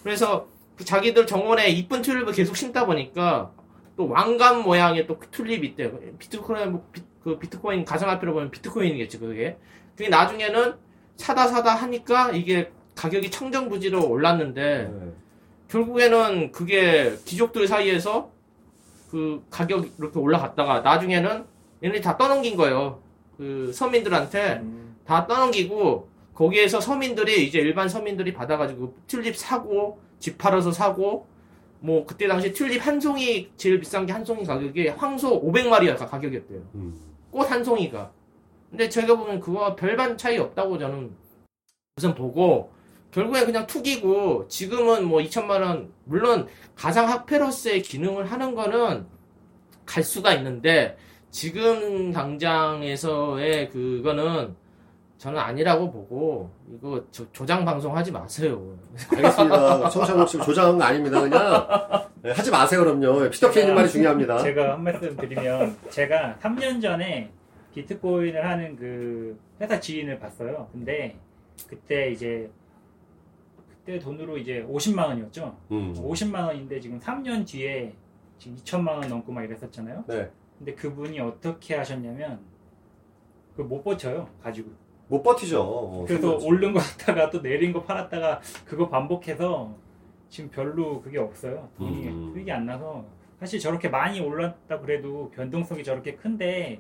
그래서 0.04 0.48
그 0.76 0.86
자기들 0.86 1.26
정원에 1.26 1.70
이쁜 1.70 2.02
튤립을 2.02 2.34
계속 2.34 2.56
심다 2.56 2.86
보니까 2.86 3.52
또 3.98 4.08
왕관 4.08 4.62
모양의 4.62 5.08
또 5.08 5.20
튤립이 5.32 5.68
있대요. 5.70 6.00
비트코인, 6.20 6.72
뭐 6.72 6.88
비, 6.94 7.02
그 7.24 7.40
비트코인 7.40 7.84
가상화폐로 7.84 8.34
보면 8.34 8.52
비트코인이겠지, 8.52 9.20
그게. 9.20 9.58
그게 9.96 10.10
나중에는 10.10 10.76
사다 11.18 11.48
사다 11.48 11.76
하니까 11.76 12.32
이게 12.32 12.72
가격이 12.96 13.30
청정부지로 13.32 14.08
올랐는데 14.08 14.90
네. 14.92 15.12
결국에는 15.70 16.52
그게 16.52 17.18
귀족들 17.26 17.68
사이에서 17.68 18.32
그 19.12 19.44
가격이 19.50 19.94
이렇게 20.00 20.20
올라갔다가 20.20 20.82
나중에는 20.82 21.46
얘네들이 21.84 22.02
다 22.02 22.18
떠넘긴 22.18 22.56
거예요. 22.56 23.02
그 23.38 23.72
서민들한테 23.74 24.60
음. 24.62 24.96
다 25.06 25.28
떠넘기고 25.28 26.10
거기에서 26.40 26.80
서민들이 26.80 27.46
이제 27.46 27.60
일반 27.60 27.90
서민들이 27.90 28.34
받아가지고 28.34 28.96
튤립 29.08 29.36
사고 29.36 30.00
집 30.20 30.38
팔아서 30.38 30.72
사고 30.72 31.28
뭐 31.82 32.06
그때 32.06 32.30
당시 32.30 32.54
튤립 32.54 32.86
한 32.86 32.98
송이 32.98 33.52
제일 33.58 33.78
비싼 33.82 34.06
게 34.06 34.14
한 34.14 34.24
송이 34.24 34.46
가격이 34.46 34.88
황소 34.88 35.44
500마리가 35.44 35.98
가격이었대요. 36.10 36.62
음. 36.76 36.98
꽃한 37.32 37.66
송이가. 37.66 38.14
근데 38.70 38.88
제가 38.88 39.18
보면 39.18 39.42
그거와 39.42 39.76
별반 39.76 40.18
차이 40.18 40.38
없다고 40.38 40.78
저는 40.78 41.12
우선 41.98 42.16
보고 42.16 42.72
결국엔 43.12 43.46
그냥 43.46 43.68
투기고 43.68 44.48
지금은 44.48 45.04
뭐 45.04 45.20
2천만 45.20 45.62
원 45.62 45.92
물론 46.06 46.48
가상 46.74 47.10
화폐로서의 47.10 47.82
기능을 47.82 48.32
하는 48.32 48.56
거는 48.56 49.06
갈 49.86 50.04
수가 50.04 50.34
있는데 50.36 50.98
지금 51.32 52.14
당장에서의 52.14 53.72
그거는 53.72 54.56
저는 55.20 55.38
아니라고 55.38 55.92
보고 55.92 56.50
이거 56.74 57.04
조, 57.12 57.30
조장 57.34 57.66
방송 57.66 57.96
하지 57.96 58.10
마세요. 58.10 58.78
알겠습니다. 59.14 59.90
혹시 59.90 60.38
조장한 60.40 60.78
거 60.78 60.84
아닙니다. 60.86 61.20
그냥 61.20 62.10
네, 62.22 62.32
하지 62.32 62.50
마세요. 62.50 62.80
그럼요. 62.86 63.30
피터케이님 63.30 63.76
말이 63.76 63.90
중요합니다. 63.90 64.38
제가 64.38 64.74
한 64.74 64.84
말씀 64.84 65.16
드리면 65.18 65.78
제가 65.90 66.38
3년 66.42 66.82
전에 66.82 67.30
비트코인을 67.76 68.46
하는 68.50 68.78
그 68.78 69.38
회사 69.60 69.78
지인을 69.78 70.20
봤어요. 70.20 70.70
근데 70.72 71.18
그때 71.68 72.12
이제 72.12 72.50
그때 73.68 74.00
돈으로 74.00 74.38
이제 74.38 74.66
50만 74.70 75.06
원이었죠. 75.08 75.58
음. 75.72 75.94
50만 75.98 76.46
원인데 76.46 76.80
지금 76.80 76.98
3년 76.98 77.46
뒤에 77.46 77.94
지금 78.38 78.56
2천만 78.56 78.92
원 78.92 79.02
넘고 79.10 79.34
막 79.34 79.44
이랬었잖아요. 79.44 80.06
네. 80.08 80.32
근데 80.58 80.74
그분이 80.76 81.20
어떻게 81.20 81.76
하셨냐면 81.76 82.40
그 83.58 83.64
못 83.64 83.84
버텨요 83.84 84.30
가지고. 84.42 84.72
못 85.10 85.24
버티죠. 85.24 85.62
어, 85.62 86.06
그래서. 86.08 86.38
오른 86.38 86.72
거 86.72 86.80
샀다가 86.80 87.30
또 87.30 87.42
내린 87.42 87.74
거 87.74 87.84
팔았다가 87.84 88.40
그거 88.66 88.88
반복해서 88.88 89.76
지금 90.30 90.50
별로 90.52 91.02
그게 91.02 91.18
없어요. 91.18 91.70
돈이 91.78 92.08
음. 92.08 92.32
수익이 92.34 92.52
안 92.52 92.66
나서 92.66 93.04
사실 93.40 93.60
저렇게 93.60 93.90
많이 93.90 94.20
올랐다 94.20 94.80
그래도 94.80 95.32
변동성이 95.32 95.84
저렇게 95.84 96.16
큰데 96.16 96.80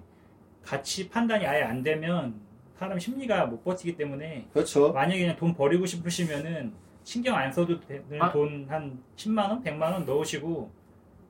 가치 0.63 1.09
판단이 1.09 1.45
아예 1.45 1.63
안 1.63 1.81
되면 1.81 2.35
사람 2.77 2.99
심리가 2.99 3.45
못 3.45 3.63
버티기 3.63 3.97
때문에 3.97 4.47
그렇죠. 4.53 4.93
만약에 4.93 5.19
그냥 5.19 5.35
돈 5.35 5.53
버리고 5.55 5.85
싶으시면은 5.85 6.71
신경 7.03 7.35
안 7.35 7.51
써도 7.51 7.79
되는 7.79 8.21
아. 8.21 8.31
돈한 8.31 9.01
10만 9.15 9.49
원, 9.49 9.63
100만 9.63 9.81
원 9.93 10.05
넣으시고 10.05 10.69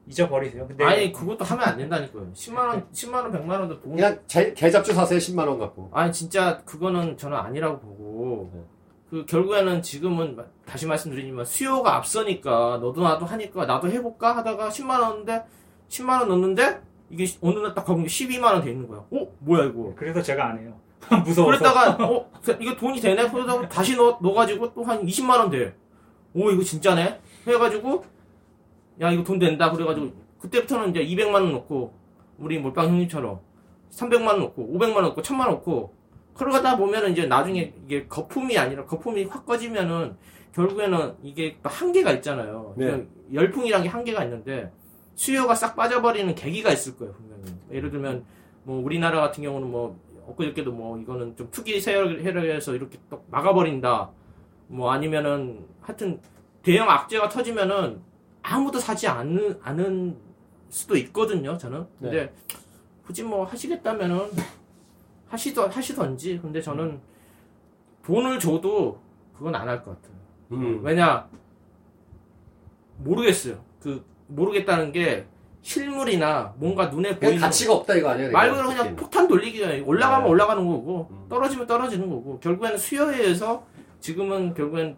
잊어버리세요. 0.07 0.67
근데 0.67 0.83
아니 0.83 1.12
그것도 1.12 1.45
하면 1.45 1.65
안 1.65 1.77
된다니까요. 1.77 2.31
10만 2.33 2.57
원, 2.57 2.88
10만 2.91 3.13
원, 3.15 3.31
100만 3.31 3.49
원도 3.59 3.79
돈. 3.81 3.95
그냥 3.95 4.19
제, 4.27 4.53
개잡주 4.53 4.93
사세요. 4.93 5.19
10만 5.19 5.47
원 5.47 5.59
갖고. 5.59 5.89
아니 5.93 6.12
진짜 6.12 6.57
그거는 6.65 7.17
저는 7.17 7.38
아니라고 7.38 7.79
보고 7.79 8.51
네. 8.53 8.62
그 9.09 9.25
결국에는 9.25 9.81
지금은 9.81 10.35
마- 10.35 10.45
다시 10.65 10.85
말씀드리지만 10.88 11.45
수요가 11.45 11.95
앞서니까 11.97 12.79
너도 12.81 13.01
나도 13.03 13.25
하니까 13.25 13.65
나도 13.65 13.89
해볼까 13.89 14.38
하다가 14.38 14.69
10만 14.69 14.99
원인데 15.01 15.43
10만 15.89 16.19
원 16.19 16.29
넣는데 16.29 16.81
이게 17.12 17.25
어느 17.41 17.59
날 17.59 17.73
딱 17.73 17.85
가보니 17.85 18.05
12만 18.07 18.43
원 18.53 18.63
돼 18.63 18.71
있는 18.71 18.88
거야. 18.88 18.99
어 19.12 19.27
뭐야 19.39 19.65
이거? 19.65 19.93
그래서 19.95 20.21
제가 20.21 20.49
안 20.49 20.59
해요. 20.59 20.73
무서워서. 21.25 21.57
그랬다가 21.59 21.97
어 22.05 22.29
이거 22.59 22.75
돈이 22.75 22.99
되네 22.99 23.29
그러다가 23.29 23.67
다시 23.67 23.95
넣어 23.95 24.17
넣어가지고 24.21 24.73
또 24.73 24.83
한 24.83 25.03
20만 25.05 25.38
원 25.39 25.49
돼. 25.49 25.75
오 26.33 26.51
이거 26.51 26.63
진짜네 26.63 27.19
해가지고 27.47 28.03
야 29.01 29.12
이거 29.12 29.23
돈 29.23 29.39
된다 29.39 29.71
그래가지고 29.71 30.12
그때부터는 30.39 30.89
이제 30.89 31.05
200만 31.05 31.33
원 31.35 31.51
넣고 31.53 31.93
우리 32.38 32.57
몰빵 32.59 32.88
형님처럼 32.88 33.39
300만 33.91 34.27
원 34.27 34.39
넣고 34.41 34.73
500만 34.73 34.95
원 34.95 35.03
넣고 35.05 35.21
1000만 35.21 35.39
원 35.39 35.49
넣고 35.51 35.93
그러다 36.33 36.77
보면은 36.77 37.12
이제 37.12 37.25
나중에 37.25 37.73
이게 37.85 38.07
거품이 38.07 38.57
아니라 38.57 38.85
거품이 38.85 39.25
확 39.25 39.45
꺼지면은 39.45 40.15
결국에는 40.53 41.15
이게 41.21 41.57
또 41.62 41.69
한계가 41.69 42.12
있잖아요. 42.13 42.73
네. 42.77 43.05
열풍이란 43.33 43.83
게 43.83 43.89
한계가 43.89 44.23
있는데 44.23 44.71
수요가 45.15 45.53
싹 45.53 45.75
빠져버리는 45.75 46.33
계기가 46.35 46.71
있을 46.71 46.95
거예요 46.97 47.13
분명히. 47.13 47.43
예를 47.71 47.91
들면 47.91 48.23
뭐 48.63 48.81
우리나라 48.83 49.19
같은 49.19 49.43
경우는 49.43 49.69
뭐 49.69 49.99
엊그저께도 50.27 50.71
뭐 50.71 50.97
이거는 50.97 51.35
좀 51.35 51.49
투기 51.51 51.79
세력해서 51.81 52.73
이렇게 52.73 52.97
또 53.09 53.23
막아버린다. 53.29 54.12
뭐 54.67 54.91
아니면은 54.91 55.65
하여튼 55.81 56.21
대형 56.62 56.89
악재가 56.89 57.29
터지면은 57.29 58.01
아무도 58.41 58.80
사지 58.80 59.08
않는 59.08 59.60
않은 59.62 60.17
수도 60.69 60.95
있거든요. 60.97 61.58
저는. 61.58 61.86
근데 61.99 62.34
굳이 63.06 63.23
뭐 63.23 63.43
하시겠다면은 63.45 64.30
하시더 65.28 65.67
하시던지. 65.67 66.39
근데 66.41 66.62
저는 66.62 66.99
돈을 68.06 68.39
줘도 68.39 68.99
그건 69.38 69.56
안 69.56 69.67
할 69.67 69.84
것 69.84 69.95
같아요. 70.02 70.17
음. 70.52 70.84
왜냐 70.84 71.28
모르겠어요. 72.97 73.60
그 73.82 74.04
모르겠다는 74.28 74.91
게 74.91 75.25
실물이나 75.62 76.54
뭔가 76.58 76.88
눈에 76.88 77.17
보이는 77.19 77.39
가치가 77.39 77.73
없다 77.73 77.95
이거 77.95 78.10
아니에요? 78.10 78.32
말 78.32 78.49
그대로 78.49 78.67
그냥 78.69 78.84
그냥 78.84 78.95
폭탄 78.95 79.28
돌리기예요. 79.28 79.86
올라가면 79.86 80.23
네. 80.25 80.30
올라가는 80.30 80.65
거고 80.65 81.08
음. 81.12 81.25
떨어지면 81.30 81.67
떨어지는 81.67 82.10
거고 82.10 82.39
결국에는 82.39 82.78
수요에 82.78 83.17
의해서 83.19 83.65
지금은 83.99 84.54
결국엔 84.54 84.95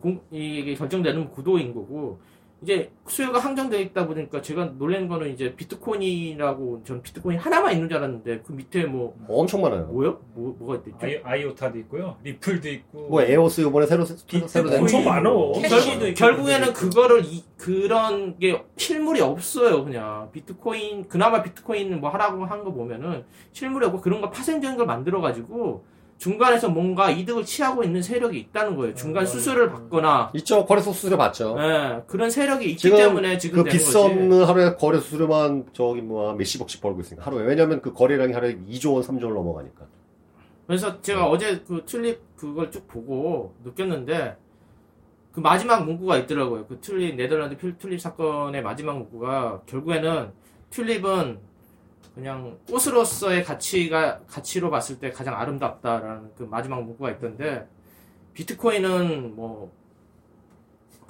공, 0.00 0.20
이게 0.30 0.74
결정되는 0.74 1.30
구도인 1.30 1.72
거고 1.74 2.20
이제 2.62 2.92
수요가 3.08 3.40
한정되어 3.40 3.80
있다 3.80 4.06
보니까 4.06 4.40
제가 4.40 4.74
놀란 4.78 5.08
거는 5.08 5.30
이제 5.32 5.54
비트코인이라고 5.56 6.82
전 6.84 7.02
비트코인 7.02 7.38
하나만 7.38 7.72
있는 7.72 7.88
줄 7.88 7.98
알았는데 7.98 8.42
그 8.46 8.52
밑에 8.52 8.84
뭐 8.86 9.16
엄청 9.28 9.62
많아요. 9.62 9.86
뭐요? 9.86 10.20
뭐 10.34 10.54
뭐가 10.60 10.76
있댔죠? 10.76 10.98
아이, 11.00 11.20
아이오타도 11.40 11.76
있고요. 11.80 12.16
리플도 12.22 12.68
있고. 12.68 13.08
뭐 13.08 13.22
에오스 13.22 13.62
이번에 13.62 13.86
새로 13.86 14.04
새로 14.04 14.46
새로 14.46 14.70
낸 14.70 14.80
엄청 14.80 15.04
많어. 15.04 15.52
캐시도 15.52 15.98
결국, 15.98 16.14
결국에는 16.14 16.68
있고. 16.68 16.74
그거를 16.78 17.24
이- 17.24 17.42
그런 17.56 18.38
게 18.38 18.60
실물이 18.76 19.20
없어요 19.20 19.84
그냥 19.84 20.28
비트코인 20.32 21.06
그나마 21.08 21.42
비트코인 21.42 22.00
뭐 22.00 22.10
하라고 22.10 22.44
한 22.44 22.62
거 22.62 22.72
보면은 22.72 23.24
실물이 23.52 23.86
없고 23.86 24.00
그런 24.00 24.20
거 24.20 24.30
파생적인 24.30 24.76
걸 24.76 24.86
만들어 24.86 25.20
가지고 25.20 25.84
중간에서 26.26 26.68
뭔가 26.68 27.10
이득을 27.10 27.44
취하고 27.44 27.82
있는 27.82 28.00
세력이 28.00 28.38
있다는 28.38 28.76
거예요 28.76 28.94
중간 28.94 29.24
음. 29.24 29.26
수수료를 29.26 29.70
받거나 29.70 30.30
있죠. 30.34 30.64
거래소 30.64 30.92
수수료 30.92 31.16
받죠. 31.16 31.56
예, 31.58 32.00
그런 32.06 32.30
세력이 32.30 32.64
있기 32.66 32.76
지금 32.78 32.96
때문에 32.96 33.38
지금 33.38 33.56
그 33.58 33.64
되는 33.64 33.76
빚 33.76 33.84
거지. 33.84 33.98
없는 33.98 34.44
하루에 34.44 34.76
거래 34.76 35.00
수수료만 35.00 35.66
저기 35.72 36.00
뭐 36.00 36.32
몇십억씩 36.34 36.80
벌고 36.80 37.00
있으니까 37.00 37.26
하루에 37.26 37.42
왜냐면 37.42 37.80
그 37.82 37.92
거래량이 37.92 38.32
하루에 38.34 38.56
2조 38.70 38.94
원, 38.94 39.02
3조 39.02 39.24
원 39.24 39.34
넘어가니까. 39.34 39.84
그래서 40.68 41.02
제가 41.02 41.26
어제 41.26 41.60
그 41.66 41.82
튤립 41.84 42.20
그걸 42.36 42.70
쭉 42.70 42.86
보고 42.86 43.54
느꼈는데 43.64 44.36
그 45.32 45.40
마지막 45.40 45.84
문구가 45.84 46.18
있더라고요. 46.18 46.66
그 46.66 46.78
튤립 46.80 47.16
네덜란드 47.16 47.56
필- 47.56 47.76
튤립 47.78 48.00
사건의 48.00 48.62
마지막 48.62 48.96
문구가 48.96 49.62
결국에는 49.66 50.30
튤립은 50.70 51.38
그냥 52.14 52.58
꽃으로서의 52.68 53.42
가치가 53.44 54.20
가치로 54.26 54.70
봤을 54.70 54.98
때 54.98 55.10
가장 55.10 55.34
아름답다라는 55.38 56.30
그 56.36 56.42
마지막 56.44 56.82
문구가 56.84 57.10
있던데 57.12 57.66
비트코인은 58.34 59.34
뭐 59.34 59.72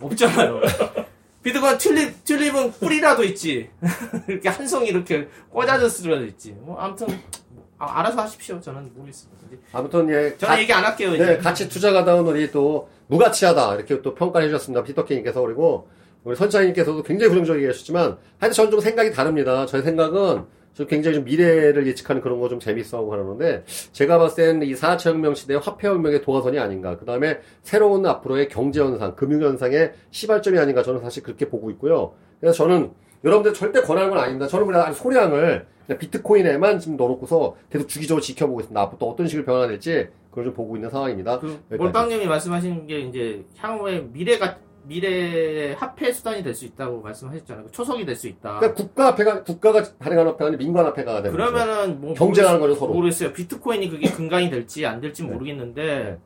없잖아요. 0.00 0.60
비트코인 1.42 1.78
튤립 1.78 2.24
튤립은 2.24 2.72
뿌리라도 2.72 3.24
있지. 3.24 3.68
이렇게 4.28 4.48
한 4.48 4.66
송이 4.66 4.88
이렇게 4.88 5.28
꽂아졌으라도 5.50 6.24
있지. 6.26 6.52
뭐 6.52 6.78
아무튼 6.78 7.08
뭐, 7.48 7.66
아, 7.78 7.98
알아서 7.98 8.22
하십시오. 8.22 8.60
저는 8.60 8.92
모르겠습니다. 8.94 9.46
이제 9.48 9.58
아무튼 9.72 10.08
예. 10.08 10.36
저는 10.38 10.54
가- 10.54 10.60
얘기 10.60 10.72
안 10.72 10.84
할게요. 10.84 11.14
이제. 11.14 11.26
네, 11.26 11.38
같이 11.38 11.68
투자가다운 11.68 12.24
우리 12.26 12.50
또 12.52 12.88
무가치하다 13.08 13.74
이렇게 13.74 14.00
또 14.02 14.14
평가해 14.14 14.46
주셨습니다. 14.46 14.84
피터케님께서 14.84 15.40
그리고 15.40 15.88
우리 16.22 16.36
선장님께서도 16.36 17.02
굉장히 17.02 17.30
부정적이게 17.30 17.66
하셨지만 17.66 18.18
하여튼 18.38 18.54
저는 18.54 18.70
좀 18.70 18.80
생각이 18.80 19.10
다릅니다. 19.10 19.66
저의 19.66 19.82
생각은 19.82 20.44
좀 20.74 20.86
굉장히 20.86 21.16
좀 21.16 21.24
미래를 21.24 21.86
예측하는 21.86 22.22
그런 22.22 22.40
거 22.40 22.48
좀 22.48 22.58
재밌어하고 22.60 23.08
그러는데 23.10 23.64
제가 23.92 24.18
봤을 24.18 24.44
때는 24.44 24.66
이 24.66 24.74
4차 24.74 25.10
혁명 25.10 25.34
시대의 25.34 25.60
화폐 25.60 25.86
혁명의 25.88 26.22
도화선이 26.22 26.58
아닌가 26.58 26.96
그 26.96 27.04
다음에 27.04 27.38
새로운 27.62 28.04
앞으로의 28.06 28.48
경제 28.48 28.80
현상, 28.80 29.14
금융 29.16 29.42
현상의 29.42 29.92
시발점이 30.10 30.58
아닌가 30.58 30.82
저는 30.82 31.00
사실 31.00 31.22
그렇게 31.22 31.48
보고 31.48 31.70
있고요. 31.70 32.14
그래서 32.40 32.56
저는 32.56 32.90
여러분들 33.24 33.54
절대 33.54 33.80
권하는 33.82 34.10
건 34.10 34.18
아닙니다. 34.18 34.48
저는 34.48 34.66
그냥 34.66 34.92
소량을 34.92 35.66
그냥 35.86 35.98
비트코인에만 35.98 36.78
지금 36.80 36.96
넣어놓고서 36.96 37.56
계속 37.70 37.88
주기적으로 37.88 38.20
지켜보고 38.20 38.60
있습니다. 38.60 38.80
앞으로 38.80 38.98
또 38.98 39.10
어떤 39.10 39.26
식으로 39.28 39.44
변화될지 39.44 40.08
그걸 40.30 40.44
좀 40.44 40.54
보고 40.54 40.76
있는 40.76 40.90
상황입니다. 40.90 41.38
그. 41.38 41.60
몰빵님이 41.76 42.26
말씀하신 42.26 42.86
게 42.86 43.00
이제 43.00 43.44
향후에 43.56 44.00
미래가 44.12 44.58
미래 44.84 45.72
화폐 45.74 46.12
수단이 46.12 46.42
될 46.42 46.54
수 46.54 46.64
있다고 46.64 47.00
말씀하셨잖아요. 47.02 47.66
그 47.66 47.70
초석이 47.70 48.04
될 48.04 48.16
수 48.16 48.26
있다. 48.28 48.58
그러니까 48.58 48.74
국가 48.82 49.08
앞에가 49.08 49.42
국가가 49.44 49.82
발행하는 49.98 50.32
앞에가 50.32 50.46
아니라 50.46 50.58
민관 50.58 50.86
앞에가 50.86 51.22
되는. 51.22 51.32
그러면은 51.36 52.00
뭐 52.00 52.14
경쟁하는 52.14 52.60
거죠 52.60 52.74
서로. 52.74 52.92
모르겠어요. 52.94 53.32
비트코인이 53.32 53.88
그게 53.90 54.10
근간이 54.12 54.50
될지 54.50 54.84
안 54.86 55.00
될지 55.00 55.22
네. 55.24 55.30
모르겠는데 55.30 55.82
네. 56.04 56.18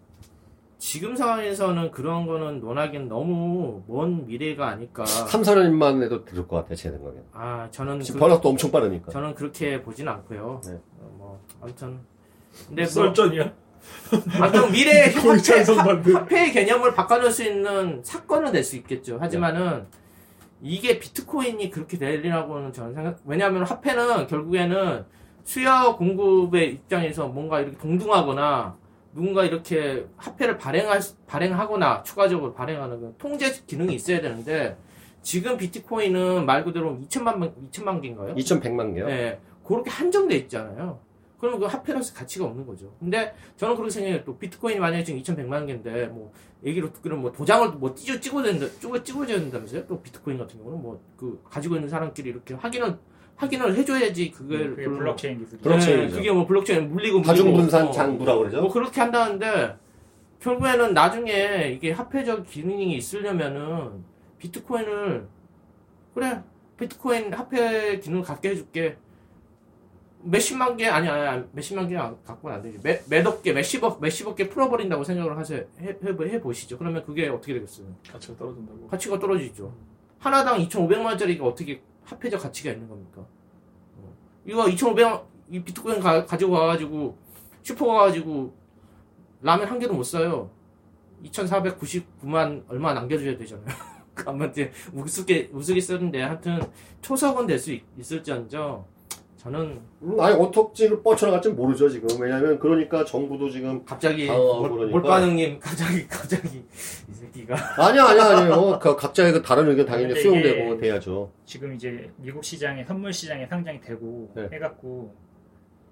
지금 0.79 1.17
상황에서는 1.17 1.91
그런 1.91 2.27
거는 2.27 2.61
논하기는 2.61 3.09
너무 3.09 3.83
먼 3.87 4.27
미래가 4.27 4.69
아닐까. 4.69 5.07
3, 5.07 5.43
4년만 5.43 6.03
해도 6.03 6.25
될것 6.25 6.49
같아요 6.49 6.75
제 6.75 6.91
생각에. 6.91 7.17
아 7.33 7.69
저는 7.71 8.01
지금 8.01 8.21
그, 8.21 8.49
엄청 8.49 8.71
빠르니까. 8.71 9.11
저는 9.11 9.35
그렇게 9.35 9.83
보진 9.83 10.07
않고요. 10.09 10.61
네. 10.67 10.73
어, 11.01 11.15
뭐 11.17 11.41
아무튼 11.63 12.01
근데 12.69 12.83
뭐, 12.83 12.91
썰전이야. 12.91 13.53
아무튼 14.41 14.71
미래의 14.73 15.13
거의 15.15 15.43
찬성 15.43 15.79
화폐. 15.81 16.13
화폐의 16.13 16.53
개념을 16.53 16.95
바꿔놓을 16.95 17.31
수 17.31 17.43
있는 17.45 18.01
사건은 18.05 18.53
될 18.53 18.63
수 18.63 18.77
있겠죠. 18.77 19.19
하지만은 19.21 19.87
이게 20.63 20.99
비트코인이 20.99 21.71
그렇게 21.71 21.99
되리라고는 21.99 22.73
저는 22.73 22.95
생각, 22.95 23.19
왜냐하면 23.25 23.65
화폐는 23.65 24.27
결국에는 24.27 25.05
수요 25.45 25.97
공급의 25.99 26.73
입장에서 26.73 27.29
뭔가 27.29 27.61
이렇게 27.61 27.77
동등하거나 27.79 28.77
누군가 29.15 29.45
이렇게 29.45 30.07
화폐를 30.17 30.59
발행할, 30.59 31.01
발행하거나 31.27 32.03
추가적으로 32.03 32.53
발행하는 32.55 33.01
그 33.01 33.15
통제 33.19 33.53
기능이 33.67 33.95
있어야 33.95 34.21
되는데 34.21 34.77
지금 35.23 35.57
비트코인은 35.57 36.47
말 36.47 36.65
그대로 36.65 36.99
2천만, 37.09 37.39
명- 37.39 37.55
2천만 37.71 38.01
개인가요? 38.01 38.35
2,100만 38.35 38.95
개요. 38.95 39.07
네, 39.07 39.39
그렇게 39.65 39.91
한정돼 39.91 40.37
있잖아요. 40.37 40.99
그러면 41.39 41.61
그 41.61 41.67
화폐로서 41.67 42.15
가치가 42.15 42.47
없는 42.47 42.67
거죠. 42.67 42.95
근데 42.99 43.35
저는 43.57 43.75
그렇게 43.77 43.91
생각해요. 43.91 44.25
또 44.25 44.39
비트코인이 44.39 44.81
만약에 44.81 45.05
지금 45.05 45.21
2,100만 45.23 45.67
개인데 45.67 46.07
뭐 46.07 46.33
얘기로 46.65 46.93
듣기로는 46.93 47.21
뭐 47.23 47.33
도장을 47.33 47.73
뭐 47.73 47.95
찢어 47.95 48.19
찍어야 48.19 48.45
된다, 48.45 48.67
찍어 48.81 49.03
찍어줘야 49.03 49.39
된다면서요? 49.39 49.87
또 49.87 50.01
비트코인 50.01 50.39
같은 50.39 50.59
경우는 50.59 50.81
뭐 50.83 51.01
그 51.17 51.41
가지고 51.45 51.75
있는 51.77 51.89
사람끼리 51.89 52.31
이렇게 52.31 52.55
확인을 52.55 52.99
확인을 53.37 53.75
해줘야지 53.77 54.31
그걸 54.31 54.71
그게 54.71 54.85
그걸 54.85 54.99
블록체인 54.99 55.39
기술이. 55.39 55.61
블록체인이죠. 55.61 56.09
네, 56.09 56.17
그게 56.17 56.33
뭐 56.33 56.47
블록체인 56.47 56.89
물리고 56.91 57.19
물리고 57.21 57.23
다중 57.27 57.53
분산 57.55 57.87
어, 57.89 57.91
장부라고 57.91 58.41
그러죠. 58.41 58.61
뭐 58.63 58.73
그렇게 58.73 59.01
한다는데 59.01 59.77
결국에는 60.41 60.95
나중에 60.95 61.71
이게 61.75 61.93
화폐적 61.93 62.47
기능이 62.47 62.97
있으려면은 62.97 64.05
비트코인을 64.39 65.27
그래 66.15 66.43
비트코인 66.79 67.33
화폐 67.35 67.99
기능을 68.01 68.23
갖게 68.23 68.51
해줄게 68.51 68.97
몇십만 70.27 70.77
개 70.77 70.87
아니 70.87 71.09
아니 71.09 71.27
아니, 71.27 71.45
몇십만 71.53 71.89
개 71.89 71.97
갖고는 71.97 72.57
안 72.57 72.63
되지. 72.63 72.79
몇, 72.83 73.01
몇억 73.09 73.43
개 73.43 73.53
몇십억 73.53 74.01
몇십억 74.01 74.37
개 74.37 74.49
풀어버린다고 74.49 75.05
생각을 75.05 75.37
하세요 75.39 75.65
해, 75.81 75.89
해, 75.89 76.09
해 76.33 76.41
보시죠. 76.41 76.79
그러면 76.79 77.05
그게 77.05 77.29
어떻게 77.29 77.55
되겠어요? 77.55 77.87
가치가 78.11 78.37
떨어진다고. 78.37 78.87
가치가 78.89 79.19
떨어지죠. 79.19 79.73
하나당 80.19 80.59
2,500만 80.59 81.05
원짜리가 81.05 81.45
어떻게 81.45 81.83
화폐적 82.05 82.41
가치가 82.41 82.71
있는 82.73 82.89
겁니까? 82.89 83.27
어. 83.97 84.13
이거 84.45 84.65
2,500원 84.65 85.25
이 85.51 85.63
비트코인 85.63 86.01
가, 86.01 86.25
가지고 86.27 86.53
와가지고 86.53 87.17
슈퍼 87.63 87.87
가가지고 87.87 88.55
라면 89.43 89.69
한 89.69 89.79
개도 89.79 89.95
못 89.95 90.03
사요. 90.03 90.51
2,499만 91.25 92.65
얼마 92.69 92.93
남겨줘야 92.95 93.37
되잖아요. 93.37 93.67
아무튼 94.27 94.71
우습게 94.93 95.51
우스게 95.53 95.81
쓰는데 95.81 96.23
하여튼 96.23 96.61
초석은 97.03 97.47
될 97.47 97.59
수 97.59 97.77
있을지언정 97.99 98.85
저는 99.47 99.81
음, 100.03 100.21
아니 100.21 100.35
어떻게 100.37 100.89
뻗쳐나갈지 101.03 101.51
모르죠 101.51 101.89
지금. 101.89 102.09
왜냐하면 102.21 102.59
그러니까 102.59 103.05
정부도 103.05 103.49
지금 103.49 103.85
갑자기 103.85 104.29
어, 104.29 104.61
몰- 104.61 104.71
그러니까. 105.03 105.59
갑자기 105.61 106.07
갑자기 106.09 106.59
이 107.09 107.13
새끼가 107.13 107.55
아니야 107.81 108.05
아니야 108.07 108.25
아니요. 108.39 108.79
그 108.81 108.97
각자의 108.97 109.33
그 109.33 109.43
다른 109.43 109.69
의견 109.69 109.87
당연히 109.87 110.15
수용되고 110.21 110.79
돼야죠. 110.79 111.31
지금 111.45 111.75
이제 111.75 112.11
미국 112.17 112.45
시장에 112.45 112.83
선물 112.85 113.13
시장에 113.13 113.47
상장이 113.47 113.81
되고 113.81 114.31
네. 114.35 114.49
해갖고 114.53 115.15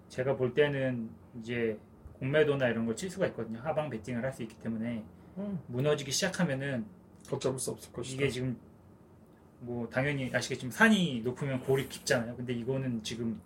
제가 0.09 0.37
볼 0.37 0.53
때는 0.55 1.09
이제 1.41 1.79
공매도나 2.19 2.69
이런 2.69 2.87
걸 2.87 2.95
칠 2.97 3.09
수가 3.11 3.27
있거든요. 3.29 3.61
하방 3.63 3.89
베팅을 3.91 4.23
할 4.25 4.33
수 4.33 4.43
있기 4.43 4.57
때문에 4.57 5.05
음. 5.39 5.59
무너지기 5.69 6.11
시작하면은 6.11 6.85
걷잡을 7.29 7.59
수 7.59 7.71
없을 7.71 7.93
것이다. 7.93 8.15
이게 8.23 8.29
지금 8.31 8.57
뭐 9.65 9.89
당연히 9.91 10.31
아시겠지만 10.33 10.71
산이 10.73 11.23
높으면 11.25 11.61
골이 11.61 11.89
깊잖아요. 11.89 12.37
근데 12.37 12.53
이거는 12.53 13.03
지금 13.03 13.41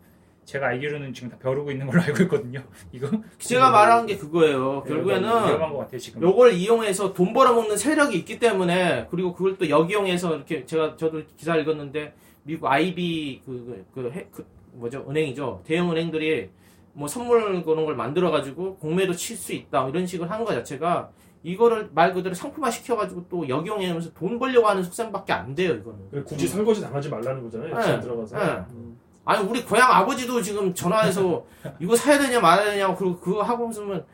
제가 0.45 0.69
알기로는 0.69 1.13
지금 1.13 1.29
다 1.29 1.37
벼르고 1.39 1.71
있는 1.71 1.87
걸로 1.87 2.01
알고 2.03 2.23
있거든요. 2.25 2.63
이거 2.93 3.09
제가 3.39 3.71
말하는 3.71 4.07
게 4.07 4.17
그거예요 4.17 4.83
네, 4.85 4.89
결국에는 4.89 5.29
위험한 5.29 5.73
것 5.73 5.79
같아요 5.79 5.99
지금. 5.99 6.23
요걸 6.23 6.55
이용해서 6.55 7.13
돈 7.13 7.33
벌어먹는 7.33 7.77
세력이 7.77 8.17
있기 8.19 8.39
때문에 8.39 9.07
그리고 9.11 9.33
그걸 9.35 9.57
또 9.59 9.69
역이용해서 9.69 10.35
이렇게 10.37 10.65
제가 10.67 10.97
저도 10.97 11.23
기사 11.37 11.55
읽었는데 11.57 12.15
미국 12.43 12.67
IB 12.67 13.43
그, 13.45 13.85
그, 13.95 14.03
그, 14.03 14.11
해- 14.13 14.27
그 14.33 14.47
뭐죠 14.73 15.05
은행이죠 15.09 15.63
대형 15.65 15.91
은행들이 15.91 16.49
뭐 16.95 17.07
선물 17.07 17.63
그런 17.63 17.85
걸 17.85 17.95
만들어 17.95 18.31
가지고 18.31 18.77
공매도 18.77 19.13
칠 19.13 19.37
수 19.37 19.53
있다 19.53 19.89
이런 19.89 20.07
식으로 20.07 20.29
것 20.45 20.53
자체가 20.55 21.11
이거를 21.49 21.89
말 21.95 22.13
그대로 22.13 22.35
상품화 22.35 22.71
시켜가지고 22.71 23.25
또 23.29 23.49
역이용하면서 23.49 24.13
돈 24.13 24.39
벌려고 24.39 24.69
하는 24.69 24.83
속셈밖에 24.83 25.33
안 25.33 25.55
돼요 25.55 25.75
이거는 25.75 26.25
굳이 26.25 26.47
설거지 26.47 26.83
당하지 26.83 27.09
말라는 27.09 27.43
거잖아요. 27.45 27.75
네. 27.75 27.83
지금 27.83 28.01
들어가서. 28.01 28.39
네. 28.39 28.45
음. 28.71 28.99
아니 29.25 29.47
우리 29.47 29.65
고향 29.65 29.91
아버지도 29.91 30.43
지금 30.43 30.75
전화해서 30.75 31.45
이거 31.81 31.97
사야 31.97 32.19
되냐 32.19 32.41
말아야 32.41 32.73
되냐 32.73 32.95
그리고 32.95 33.19
그거 33.19 33.43
하고 33.43 33.71
있으면 33.71 34.05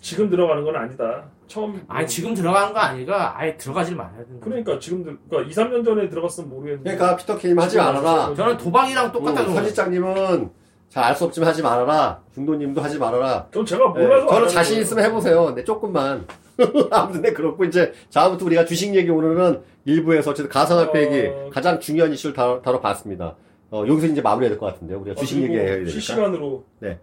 지금 0.00 0.28
들어가는 0.28 0.64
건 0.64 0.76
아니다. 0.76 1.24
처음. 1.46 1.82
아니 1.88 2.06
지금 2.06 2.34
들어간 2.34 2.72
거 2.72 2.80
아니가 2.80 3.38
아예 3.38 3.56
들어가질 3.56 3.96
말아야 3.96 4.24
된다 4.24 4.44
그러니까 4.44 4.78
지금 4.78 5.02
들, 5.02 5.18
그러니까 5.28 5.50
2, 5.50 5.54
3년 5.54 5.84
전에 5.84 6.08
들어갔으면 6.08 6.50
모르겠는데. 6.50 6.94
그러니까 6.94 7.16
피터 7.16 7.38
케임 7.38 7.58
하지 7.58 7.78
말아라. 7.78 8.34
저는 8.34 8.58
도박이랑 8.58 9.12
똑같다고 9.12 9.50
음, 9.50 9.54
선지장님은 9.54 10.50
잘 10.94 11.02
알 11.04 11.16
수 11.16 11.24
없지만 11.24 11.48
하지 11.48 11.60
말아라. 11.60 12.20
중도님도 12.34 12.80
하지 12.80 12.98
말아라. 12.98 13.46
전 13.52 13.66
제가 13.66 13.92
네, 13.94 14.02
몰라서. 14.02 14.26
안 14.26 14.28
저는 14.28 14.48
자신. 14.48 14.80
있으면 14.80 15.04
해보세요. 15.04 15.46
근데 15.46 15.64
조금만. 15.64 16.24
아무튼 16.92 17.20
네, 17.22 17.32
그렇고 17.32 17.64
이제 17.64 17.92
다음부터 18.12 18.44
우리가 18.46 18.64
주식 18.64 18.94
얘기 18.94 19.10
오늘은 19.10 19.60
일부에서 19.86 20.30
어쨌든 20.30 20.48
가상화폐 20.50 20.98
어. 20.98 21.02
얘기 21.02 21.50
가장 21.50 21.80
중요한 21.80 22.12
이슈를 22.12 22.34
다뤄, 22.36 22.62
다뤄봤습니다. 22.62 23.34
어, 23.72 23.84
여기서 23.88 24.06
이제 24.06 24.22
마무리해야 24.22 24.50
될 24.50 24.58
것 24.60 24.66
같은데요. 24.66 25.00
우리가 25.00 25.12
아, 25.12 25.20
주식 25.20 25.40
그리고 25.40 25.54
얘기해야 25.54 25.74
되니까. 25.78 25.90
실시간으로. 25.90 26.64
네. 26.78 27.00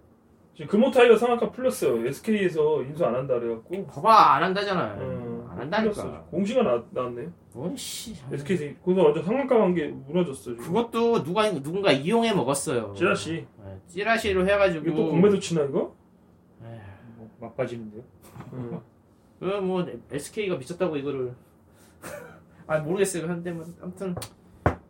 지금 0.55 0.67
금호타이어 0.69 1.17
상한가 1.17 1.51
풀렸어요. 1.51 2.07
SK에서 2.07 2.81
인수 2.83 3.03
안 3.05 3.15
한다 3.15 3.37
그래갖고. 3.39 3.87
봐봐 3.87 4.35
안 4.35 4.43
한다잖아요 4.43 5.01
음, 5.01 5.01
안 5.01 5.30
한다니까 5.61 5.93
풀렸어요. 5.93 6.27
공시가 6.31 6.63
나, 6.63 6.83
나왔네. 6.91 7.29
뭔씨 7.53 8.15
SK에서 8.31 8.65
거기서 8.83 9.03
완전 9.03 9.23
상한가 9.23 9.57
관계 9.57 9.87
무너졌어. 9.87 10.51
지금. 10.51 10.57
그것도 10.57 11.23
누가 11.23 11.51
누군가 11.51 11.91
이용해 11.91 12.33
먹었어요 12.33 12.93
찌라시. 12.95 13.45
네, 13.65 13.79
찌라시로 13.87 14.47
해가지고 14.47 14.85
이게 14.85 14.95
또 14.95 15.09
공매도 15.09 15.39
치나 15.39 15.63
이거? 15.63 15.95
뭐 16.59 17.31
막 17.39 17.55
빠지는데요. 17.57 18.03
음. 18.53 18.79
그뭐 19.39 19.85
SK가 20.11 20.57
미쳤다고 20.57 20.95
이거를 20.97 21.33
아 22.67 22.77
모르겠어요 22.79 23.27
한데 23.27 23.51
뭐 23.51 23.65
아무튼 23.81 24.15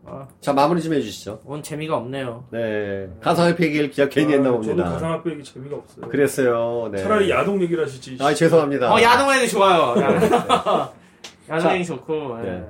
아, 0.06 0.28
자, 0.42 0.52
마무리 0.52 0.82
좀 0.82 0.94
해주시죠. 0.94 1.42
뭔 1.46 1.62
재미가 1.62 1.96
없네요 1.98 2.46
네. 2.52 3.08
가상화폐 3.22 3.66
얘기를 3.66 3.92
그냥 3.92 4.10
괜히 4.10 4.34
했나 4.34 4.50
아, 4.50 4.54
저도 4.54 4.62
봅니다. 4.68 4.90
가상화폐 4.90 5.32
얘기 5.32 5.44
재미가 5.44 5.76
없어요. 5.76 6.08
그랬어요. 6.10 6.90
네. 6.92 7.04
차라리 7.04 7.30
야동 7.30 7.62
얘기를 7.62 7.84
하시지. 7.84 8.18
아, 8.20 8.34
죄송합니다. 8.34 8.92
어 8.94 9.02
야동 9.02 9.34
얘기 9.36 9.48
좋아요 9.50 9.96
야동 11.50 11.72
얘기 11.76 11.86
좋고 11.86 12.38
예. 12.44 12.50
네. 12.50 12.64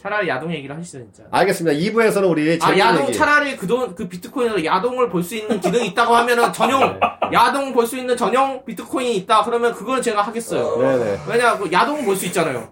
차라리 0.00 0.28
야동 0.28 0.52
얘기를 0.54 0.76
하시죠 0.76 0.98
진짜 0.98 1.24
알겠습니다. 1.30 1.76
2부에서는 1.78 2.30
우리 2.30 2.58
아, 2.62 2.78
야동 2.78 3.02
얘기. 3.08 3.12
차라리 3.12 3.56
그돈 3.56 3.94
그 3.94 4.08
비트코인으로 4.08 4.64
야동을 4.64 5.10
볼 5.10 5.22
수 5.22 5.34
있는 5.36 5.60
기능이 5.60 5.88
있다고 5.88 6.14
하면은 6.16 6.52
전용 6.52 6.80
네. 6.80 7.00
야동 7.32 7.72
볼 7.74 7.84
수 7.86 7.98
있는 7.98 8.16
전용 8.16 8.64
비트코인이 8.64 9.16
있다 9.16 9.42
그러면 9.44 9.74
그걸 9.74 10.00
제가 10.00 10.22
하겠어요. 10.22 10.78
네네. 10.78 11.18
왜냐 11.28 11.58
그 11.58 11.70
야동은 11.70 12.04
볼수 12.06 12.26
있잖아요. 12.26 12.68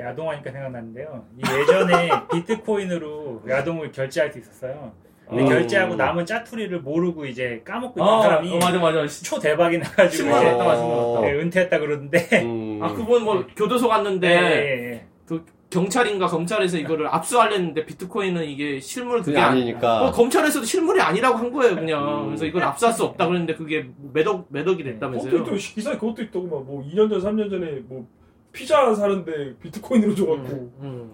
야동하니까 0.00 0.50
생각났는데요. 0.50 1.24
이 1.38 1.42
예전에 1.58 2.08
비트코인으로 2.32 3.42
야동을 3.48 3.92
결제할 3.92 4.32
수 4.32 4.38
있었어요. 4.38 4.92
근데 5.28 5.44
음. 5.44 5.48
결제하고 5.48 5.94
남은 5.94 6.26
짜투리를 6.26 6.80
모르고 6.80 7.24
이제 7.26 7.62
까먹고 7.64 8.00
있는 8.00 8.12
어, 8.12 8.20
사람이 8.22 8.52
어, 8.52 8.58
맞아 8.58 8.78
맞아. 8.80 9.06
초 9.22 9.38
대박이 9.38 9.78
나가지고 9.78 10.10
신문에 10.24 10.46
어. 10.46 10.50
했다 10.52 10.64
맞은 10.64 10.82
것 10.82 11.12
같다. 11.12 11.26
네, 11.26 11.32
은퇴했다 11.34 11.78
그러는데 11.78 12.28
음. 12.42 12.80
아 12.82 12.92
그분 12.92 13.22
뭐 13.22 13.46
교도소 13.56 13.86
갔는데 13.88 14.28
예, 14.28 14.92
예. 14.92 15.06
그 15.26 15.44
경찰인가 15.70 16.26
검찰에서 16.26 16.78
이거를 16.78 17.06
압수하려는데 17.06 17.86
비트코인은 17.86 18.44
이게 18.44 18.80
실물 18.80 19.20
그게 19.20 19.32
그게 19.32 19.38
아니. 19.38 19.60
아니니까. 19.60 20.02
어, 20.06 20.10
검찰에서도 20.10 20.66
실물이 20.66 21.00
아니라고 21.00 21.38
한 21.38 21.52
거예요 21.52 21.76
그냥. 21.76 22.22
음. 22.22 22.26
그래서 22.26 22.44
이걸 22.44 22.64
압수할 22.64 22.92
수 22.92 23.04
없다 23.04 23.28
그랬는데 23.28 23.54
그게 23.54 23.86
매덕 24.12 24.46
매덕이 24.48 24.82
그것도 24.82 24.92
됐다면서요. 24.94 25.36
있고 25.42 25.54
기사에 25.54 25.94
그것도 25.96 26.22
있더구만. 26.22 26.66
뭐 26.66 26.84
2년 26.84 27.08
전, 27.08 27.20
3년 27.20 27.48
전에 27.48 27.66
뭐 27.86 28.04
피자 28.52 28.94
사는데 28.94 29.56
비트코인으로 29.58 30.14
줘갖고 30.14 30.48
음, 30.48 30.72
음. 30.80 31.10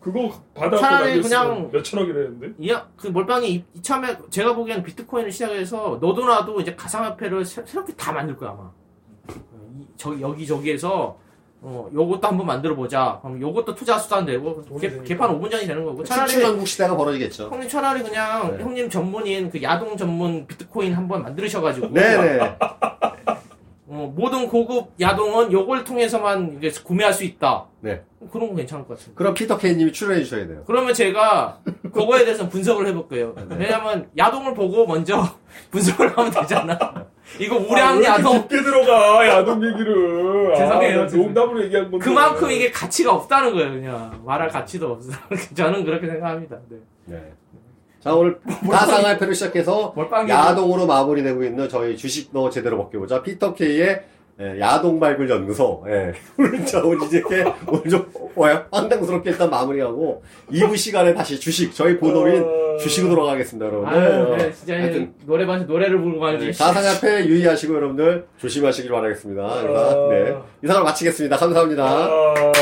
그거 0.00 0.32
받아서 0.54 0.82
차라리 0.82 1.20
그냥- 1.20 1.70
몇 1.70 1.82
천억이랬는데. 1.82 2.54
이야, 2.58 2.88
그 2.96 3.08
몰빵이 3.08 3.50
이- 3.50 3.64
이 3.74 3.82
참에 3.82 4.16
제가 4.30 4.54
보기엔 4.54 4.82
비트코인을 4.82 5.30
시작해서 5.30 5.98
너도 6.00 6.24
나도 6.26 6.60
이제 6.60 6.74
가상화폐를 6.74 7.44
새- 7.44 7.64
새롭게 7.66 7.94
다 7.94 8.10
만들 8.12 8.34
거야 8.36 8.50
아마. 8.50 8.70
이- 9.78 9.86
저 9.96 10.18
여기 10.20 10.46
저기에서 10.46 11.18
어 11.62 11.90
요것도 11.92 12.26
한번 12.26 12.46
만들어 12.46 12.74
보자. 12.74 13.18
그럼 13.22 13.38
요것도 13.40 13.74
투자 13.74 13.98
수단 13.98 14.24
되고 14.24 14.64
개, 14.80 14.88
되니까. 14.88 15.04
개판 15.04 15.38
5분 15.38 15.50
전이 15.50 15.66
되는 15.66 15.84
거고 15.84 16.02
차라리 16.02 16.30
수출한국 16.30 16.66
시대가 16.66 16.96
벌어지겠죠. 16.96 17.50
형님 17.50 17.68
차라리 17.68 18.02
그냥 18.02 18.56
네. 18.56 18.62
형님 18.64 18.88
전문인 18.88 19.50
그 19.50 19.62
야동 19.62 19.98
전문 19.98 20.46
비트코인 20.46 20.94
한번 20.94 21.22
만들으셔가지고 21.22 21.88
네네. 21.92 22.56
어, 23.92 24.12
모든 24.14 24.46
고급 24.46 24.92
야동은 25.00 25.50
요걸 25.50 25.82
통해서만 25.82 26.60
이제 26.62 26.80
구매할 26.84 27.12
수 27.12 27.24
있다. 27.24 27.66
네. 27.80 28.02
그런 28.30 28.50
거 28.50 28.54
괜찮을 28.54 28.86
것 28.86 28.96
같습니다. 28.96 29.18
그럼 29.18 29.34
피터 29.34 29.58
케이님이 29.58 29.92
출연해 29.92 30.22
주셔야 30.22 30.46
돼요. 30.46 30.62
그러면 30.64 30.94
제가 30.94 31.58
그거에 31.92 32.24
대해서 32.24 32.48
분석을 32.48 32.86
해볼 32.86 33.08
거예요. 33.08 33.34
왜냐면 33.50 34.08
야동을 34.16 34.54
보고 34.54 34.86
먼저 34.86 35.20
분석을 35.72 36.16
하면 36.16 36.30
되잖아. 36.30 36.78
이거 37.40 37.56
아, 37.56 37.58
우량 37.58 37.98
왜 37.98 38.04
이렇게 38.04 38.20
야동 38.20 38.38
깊게 38.42 38.62
들어가 38.62 39.26
야동 39.26 39.56
얘기를. 39.64 40.54
죄송해요, 40.56 41.02
아, 41.02 41.06
나 41.06 41.16
농담으로 41.16 41.64
얘기한 41.64 41.90
건데. 41.90 42.04
그만큼 42.04 42.50
이게 42.52 42.70
가치가 42.70 43.12
없다는 43.12 43.52
거예요, 43.54 43.72
그냥 43.72 44.22
말할 44.24 44.48
가치도 44.50 44.92
없어. 44.92 45.10
저는 45.54 45.84
그렇게 45.84 46.06
생각합니다. 46.06 46.58
네. 46.68 46.76
네. 47.06 47.32
자, 48.00 48.14
오늘 48.14 48.38
가상화폐로 48.68 49.32
시작해서 49.34 49.94
야동으로 50.28 50.86
마무리되고 50.86 51.44
있는 51.44 51.68
저희 51.68 51.96
주식 51.96 52.30
너 52.32 52.48
제대로 52.48 52.76
먹겨보자. 52.78 53.22
피터케이의 53.22 54.02
예, 54.40 54.58
야동 54.58 54.98
발굴 54.98 55.28
연구소. 55.28 55.84
예. 55.86 56.14
오늘 56.38 56.64
자, 56.64 56.80
오늘 56.82 57.06
이제 57.06 57.18
이렇게 57.18 57.44
오늘 57.66 57.90
좀 57.90 58.10
와요. 58.34 58.64
황당스럽게 58.72 59.30
일단 59.30 59.50
마무리하고 59.50 60.22
2부 60.50 60.78
시간에 60.78 61.12
다시 61.12 61.38
주식, 61.38 61.74
저희 61.74 61.98
본업인 61.98 62.42
어. 62.42 62.76
주식으로 62.78 63.14
돌아가겠습니다, 63.14 63.66
여러분들. 63.66 63.98
아유, 63.98 64.32
어, 64.32 64.36
네, 64.36 64.50
진짜 64.52 64.74
하여튼 64.76 65.12
노래방 65.26 65.66
노래를 65.66 66.00
부르고 66.00 66.24
네, 66.26 66.32
말이지. 66.38 66.58
가상화폐 66.58 67.26
유의하시고 67.26 67.74
여러분들 67.74 68.26
조심하시길 68.38 68.90
바라겠습니다. 68.90 69.42
어. 69.44 70.08
네. 70.10 70.34
이상을 70.64 70.84
마치겠습니다. 70.84 71.36
감사합니다. 71.36 71.84
아. 71.84 72.52